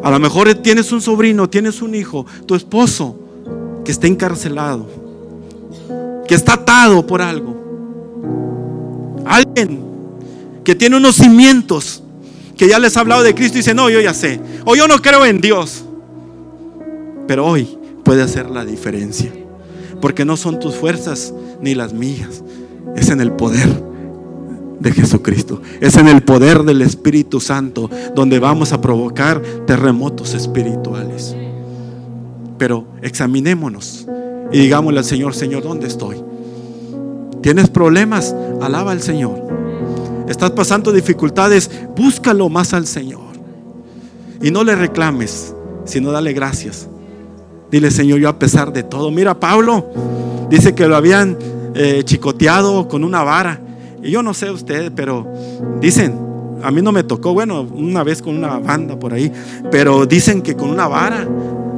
A 0.03 0.09
lo 0.09 0.19
mejor 0.19 0.53
tienes 0.55 0.91
un 0.91 1.01
sobrino, 1.01 1.49
tienes 1.49 1.81
un 1.81 1.93
hijo, 1.93 2.25
tu 2.45 2.55
esposo 2.55 3.15
que 3.83 3.91
está 3.91 4.07
encarcelado, 4.07 4.87
que 6.27 6.35
está 6.35 6.53
atado 6.53 7.05
por 7.05 7.21
algo. 7.21 7.55
Alguien 9.25 9.83
que 10.63 10.75
tiene 10.75 10.97
unos 10.97 11.15
cimientos 11.15 12.00
que 12.61 12.67
ya 12.67 12.77
les 12.77 12.95
ha 12.95 12.99
hablado 12.99 13.23
de 13.23 13.33
Cristo 13.33 13.57
y 13.57 13.61
dice, 13.61 13.73
no, 13.73 13.89
yo 13.89 13.99
ya 14.01 14.13
sé. 14.13 14.39
O 14.65 14.75
yo 14.75 14.87
no 14.87 14.99
creo 14.99 15.25
en 15.25 15.41
Dios. 15.41 15.83
Pero 17.27 17.47
hoy 17.47 17.75
puede 18.03 18.21
hacer 18.21 18.51
la 18.51 18.63
diferencia. 18.63 19.33
Porque 19.99 20.25
no 20.25 20.37
son 20.37 20.59
tus 20.59 20.75
fuerzas 20.75 21.33
ni 21.59 21.73
las 21.73 21.91
mías. 21.91 22.43
Es 22.95 23.09
en 23.09 23.19
el 23.19 23.31
poder 23.31 23.67
de 24.79 24.91
Jesucristo. 24.91 25.59
Es 25.79 25.97
en 25.97 26.07
el 26.07 26.21
poder 26.21 26.61
del 26.61 26.83
Espíritu 26.83 27.39
Santo 27.39 27.89
donde 28.13 28.37
vamos 28.37 28.73
a 28.73 28.79
provocar 28.79 29.41
terremotos 29.65 30.35
espirituales. 30.35 31.35
Pero 32.59 32.85
examinémonos 33.01 34.05
y 34.51 34.59
digámosle 34.59 34.99
al 34.99 35.05
Señor, 35.05 35.33
Señor, 35.33 35.63
¿dónde 35.63 35.87
estoy? 35.87 36.23
¿Tienes 37.41 37.71
problemas? 37.71 38.35
Alaba 38.61 38.91
al 38.91 39.01
Señor. 39.01 39.60
¿Estás 40.31 40.51
pasando 40.51 40.93
dificultades? 40.93 41.69
Búscalo 41.93 42.47
más 42.47 42.73
al 42.73 42.87
Señor. 42.87 43.19
Y 44.41 44.49
no 44.49 44.63
le 44.63 44.75
reclames, 44.75 45.53
sino 45.83 46.09
dale 46.13 46.31
gracias. 46.31 46.87
Dile, 47.69 47.91
Señor, 47.91 48.19
yo 48.19 48.29
a 48.29 48.39
pesar 48.39 48.71
de 48.71 48.83
todo. 48.83 49.11
Mira, 49.11 49.37
Pablo 49.37 49.85
dice 50.49 50.73
que 50.73 50.87
lo 50.87 50.95
habían 50.95 51.37
eh, 51.75 52.03
chicoteado 52.05 52.87
con 52.87 53.03
una 53.03 53.23
vara. 53.23 53.59
Y 54.01 54.11
yo 54.11 54.23
no 54.23 54.33
sé 54.33 54.49
usted, 54.49 54.93
pero 54.95 55.27
dicen, 55.81 56.17
a 56.63 56.71
mí 56.71 56.81
no 56.81 56.93
me 56.93 57.03
tocó, 57.03 57.33
bueno, 57.33 57.67
una 57.69 58.01
vez 58.03 58.21
con 58.21 58.37
una 58.37 58.57
banda 58.57 58.97
por 58.97 59.13
ahí, 59.13 59.29
pero 59.69 60.05
dicen 60.05 60.41
que 60.41 60.55
con 60.55 60.69
una 60.69 60.87
vara, 60.87 61.27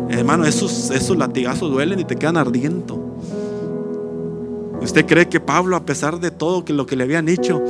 hermano, 0.10 0.46
esos, 0.46 0.92
esos 0.92 1.18
latigazos 1.18 1.72
duelen 1.72 2.00
y 2.00 2.06
te 2.06 2.18
quedan 2.18 2.38
ardiendo. 2.38 3.18
¿Usted 4.80 5.08
cree 5.08 5.28
que 5.28 5.40
Pablo, 5.40 5.76
a 5.76 5.86
pesar 5.86 6.20
de 6.20 6.30
todo 6.30 6.64
que 6.64 6.74
lo 6.74 6.86
que 6.86 6.96
le 6.96 7.04
habían 7.04 7.28
hecho 7.30 7.64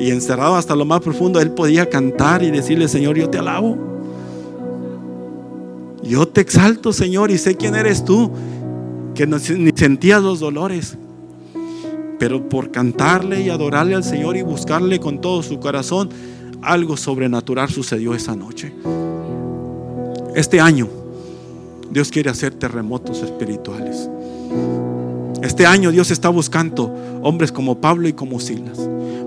y 0.00 0.10
encerrado 0.10 0.56
hasta 0.56 0.76
lo 0.76 0.84
más 0.84 1.00
profundo, 1.00 1.40
él 1.40 1.50
podía 1.50 1.88
cantar 1.88 2.42
y 2.42 2.50
decirle, 2.50 2.88
Señor, 2.88 3.16
yo 3.16 3.28
te 3.28 3.38
alabo? 3.38 3.76
Yo 6.02 6.26
te 6.28 6.40
exalto, 6.40 6.92
Señor, 6.92 7.30
y 7.30 7.38
sé 7.38 7.56
quién 7.56 7.74
eres 7.74 8.04
tú, 8.04 8.30
que 9.14 9.26
ni 9.26 9.70
sentías 9.74 10.22
los 10.22 10.40
dolores. 10.40 10.96
Pero 12.18 12.48
por 12.48 12.70
cantarle 12.70 13.42
y 13.42 13.50
adorarle 13.50 13.94
al 13.94 14.04
Señor 14.04 14.36
y 14.36 14.42
buscarle 14.42 15.00
con 15.00 15.20
todo 15.20 15.42
su 15.42 15.60
corazón, 15.60 16.10
algo 16.62 16.96
sobrenatural 16.96 17.68
sucedió 17.68 18.14
esa 18.14 18.34
noche. 18.34 18.72
Este 20.34 20.60
año, 20.60 20.88
Dios 21.90 22.10
quiere 22.10 22.30
hacer 22.30 22.54
terremotos 22.54 23.22
espirituales. 23.22 24.08
Este 25.42 25.66
año 25.66 25.90
Dios 25.90 26.10
está 26.10 26.28
buscando 26.28 26.94
hombres 27.22 27.52
como 27.52 27.80
Pablo 27.80 28.08
y 28.08 28.12
como 28.12 28.40
Silas. 28.40 28.78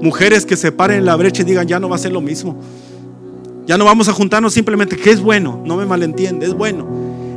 Mujeres 0.02 0.46
que 0.46 0.58
se 0.58 0.72
paren 0.72 1.00
en 1.00 1.06
la 1.06 1.16
brecha 1.16 1.44
y 1.44 1.46
digan, 1.46 1.68
ya 1.68 1.80
no 1.80 1.88
va 1.88 1.96
a 1.96 2.00
ser 2.00 2.12
lo 2.12 2.22
mismo. 2.22 2.60
Ya 3.66 3.78
no 3.78 3.86
vamos 3.86 4.10
a 4.10 4.14
juntarnos 4.14 4.54
simplemente, 4.54 4.98
que 4.98 5.12
es 5.12 5.22
bueno, 5.22 5.62
no 5.66 5.78
me 5.78 5.86
malentiende, 5.86 6.46
es 6.46 6.54
bueno. 6.54 6.88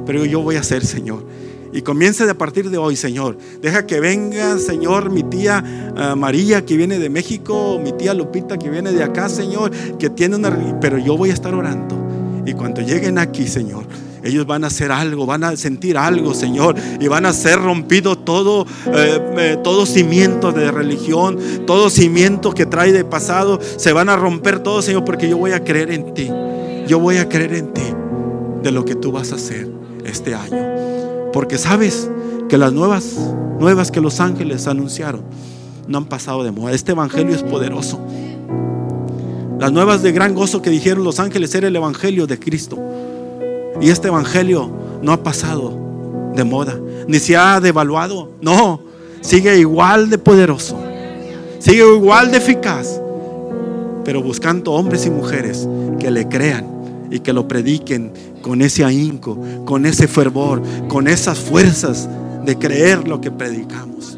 Pero 0.07 0.25
yo 0.25 0.41
voy 0.41 0.57
a 0.57 0.63
ser 0.63 0.85
Señor. 0.85 1.25
Y 1.73 1.83
comience 1.83 2.29
a 2.29 2.35
partir 2.35 2.71
de 2.71 2.79
hoy, 2.79 2.95
Señor. 2.95 3.37
Deja 3.61 3.85
que 3.85 3.99
venga, 3.99 4.59
Señor, 4.59 5.11
mi 5.11 5.25
tía 5.25 5.93
ah, 5.97 6.15
María 6.15 6.65
que 6.65 6.77
viene 6.77 7.01
de 7.01 7.11
México, 7.11 7.81
mi 7.83 7.93
tía 7.93 8.15
Lupita 8.15 8.57
que 8.57 8.71
viene 8.71 8.93
de 8.93 9.03
acá, 9.03 9.29
Señor, 9.29 9.73
que 9.99 10.09
tiene 10.09 10.37
una... 10.37 10.79
Pero 10.81 10.99
yo 10.99 11.17
voy 11.17 11.31
a 11.31 11.33
estar 11.33 11.53
orando. 11.53 11.97
Y 12.47 12.53
cuando 12.53 12.81
lleguen 12.81 13.19
aquí, 13.19 13.49
Señor, 13.49 13.87
ellos 14.25 14.47
van 14.47 14.65
a 14.65 14.69
hacer 14.69 14.91
algo, 14.91 15.27
van 15.27 15.45
a 15.45 15.57
sentir 15.57 15.99
algo, 15.99 16.35
Señor, 16.35 16.77
y 16.99 17.09
van 17.09 17.27
a 17.27 17.33
ser 17.33 17.61
rompido 17.61 18.17
todo, 18.17 18.67
eh, 18.87 19.21
eh, 19.39 19.59
todo 19.63 19.85
cimiento 19.87 20.51
de 20.51 20.71
religión, 20.71 21.39
todo 21.67 21.91
cimiento 21.91 22.53
que 22.53 22.67
trae 22.67 22.93
de 22.93 23.05
pasado, 23.05 23.61
se 23.77 23.93
van 23.93 24.09
a 24.09 24.17
romper 24.17 24.61
todo, 24.61 24.81
Señor, 24.83 25.05
porque 25.05 25.29
yo 25.29 25.37
voy 25.37 25.53
a 25.53 25.63
creer 25.63 25.91
en 25.91 26.15
ti. 26.15 26.31
Yo 26.87 26.99
voy 26.99 27.17
a 27.17 27.29
creer 27.29 27.55
en 27.55 27.73
ti 27.73 27.83
de 28.63 28.71
lo 28.71 28.85
que 28.85 28.95
tú 28.95 29.13
vas 29.13 29.33
a 29.33 29.37
hacer 29.37 29.71
este 30.05 30.35
año. 30.35 31.31
Porque 31.33 31.59
sabes 31.59 32.11
que 32.49 32.59
las 32.59 32.73
nuevas, 32.73 33.17
nuevas 33.59 33.91
que 33.91 34.01
los 34.01 34.21
ángeles 34.21 34.67
anunciaron 34.67 35.23
no 35.87 35.99
han 35.99 36.07
pasado 36.07 36.45
de 36.45 36.51
moda. 36.51 36.73
Este 36.73 36.93
evangelio 36.93 37.35
es 37.35 37.43
poderoso. 37.43 38.01
Las 39.59 39.73
nuevas 39.73 40.03
de 40.03 40.13
gran 40.13 40.35
gozo 40.35 40.63
que 40.63 40.71
dijeron 40.71 41.05
los 41.05 41.21
ángeles 41.21 41.55
era 41.55 41.69
el 41.69 41.77
evangelio 41.77 42.27
de 42.27 42.39
Cristo. 42.39 42.79
Y 43.81 43.91
este 43.91 44.09
evangelio 44.09 44.71
no 45.03 45.13
ha 45.13 45.23
pasado 45.23 45.79
de 46.35 46.45
moda, 46.45 46.79
ni 47.07 47.19
se 47.19 47.37
ha 47.37 47.61
devaluado. 47.61 48.31
No, 48.41 48.81
sigue 49.21 49.59
igual 49.59 50.11
de 50.11 50.19
poderoso, 50.19 50.79
sigue 51.59 51.85
igual 51.95 52.31
de 52.31 52.39
eficaz, 52.39 53.01
pero 54.05 54.23
buscando 54.23 54.73
hombres 54.73 55.07
y 55.07 55.11
mujeres 55.11 55.69
que 55.99 56.11
le 56.11 56.29
crean 56.29 56.67
y 57.11 57.21
que 57.21 57.33
lo 57.33 57.47
prediquen 57.47 58.13
con 58.43 58.63
ese 58.63 58.85
ahínco, 58.85 59.39
con 59.65 59.87
ese 59.87 60.09
fervor, 60.09 60.63
con 60.89 61.09
esas 61.09 61.39
fuerzas 61.39 62.09
de 62.45 62.59
creer 62.59 63.09
lo 63.09 63.21
que 63.21 63.31
predicamos. 63.31 64.14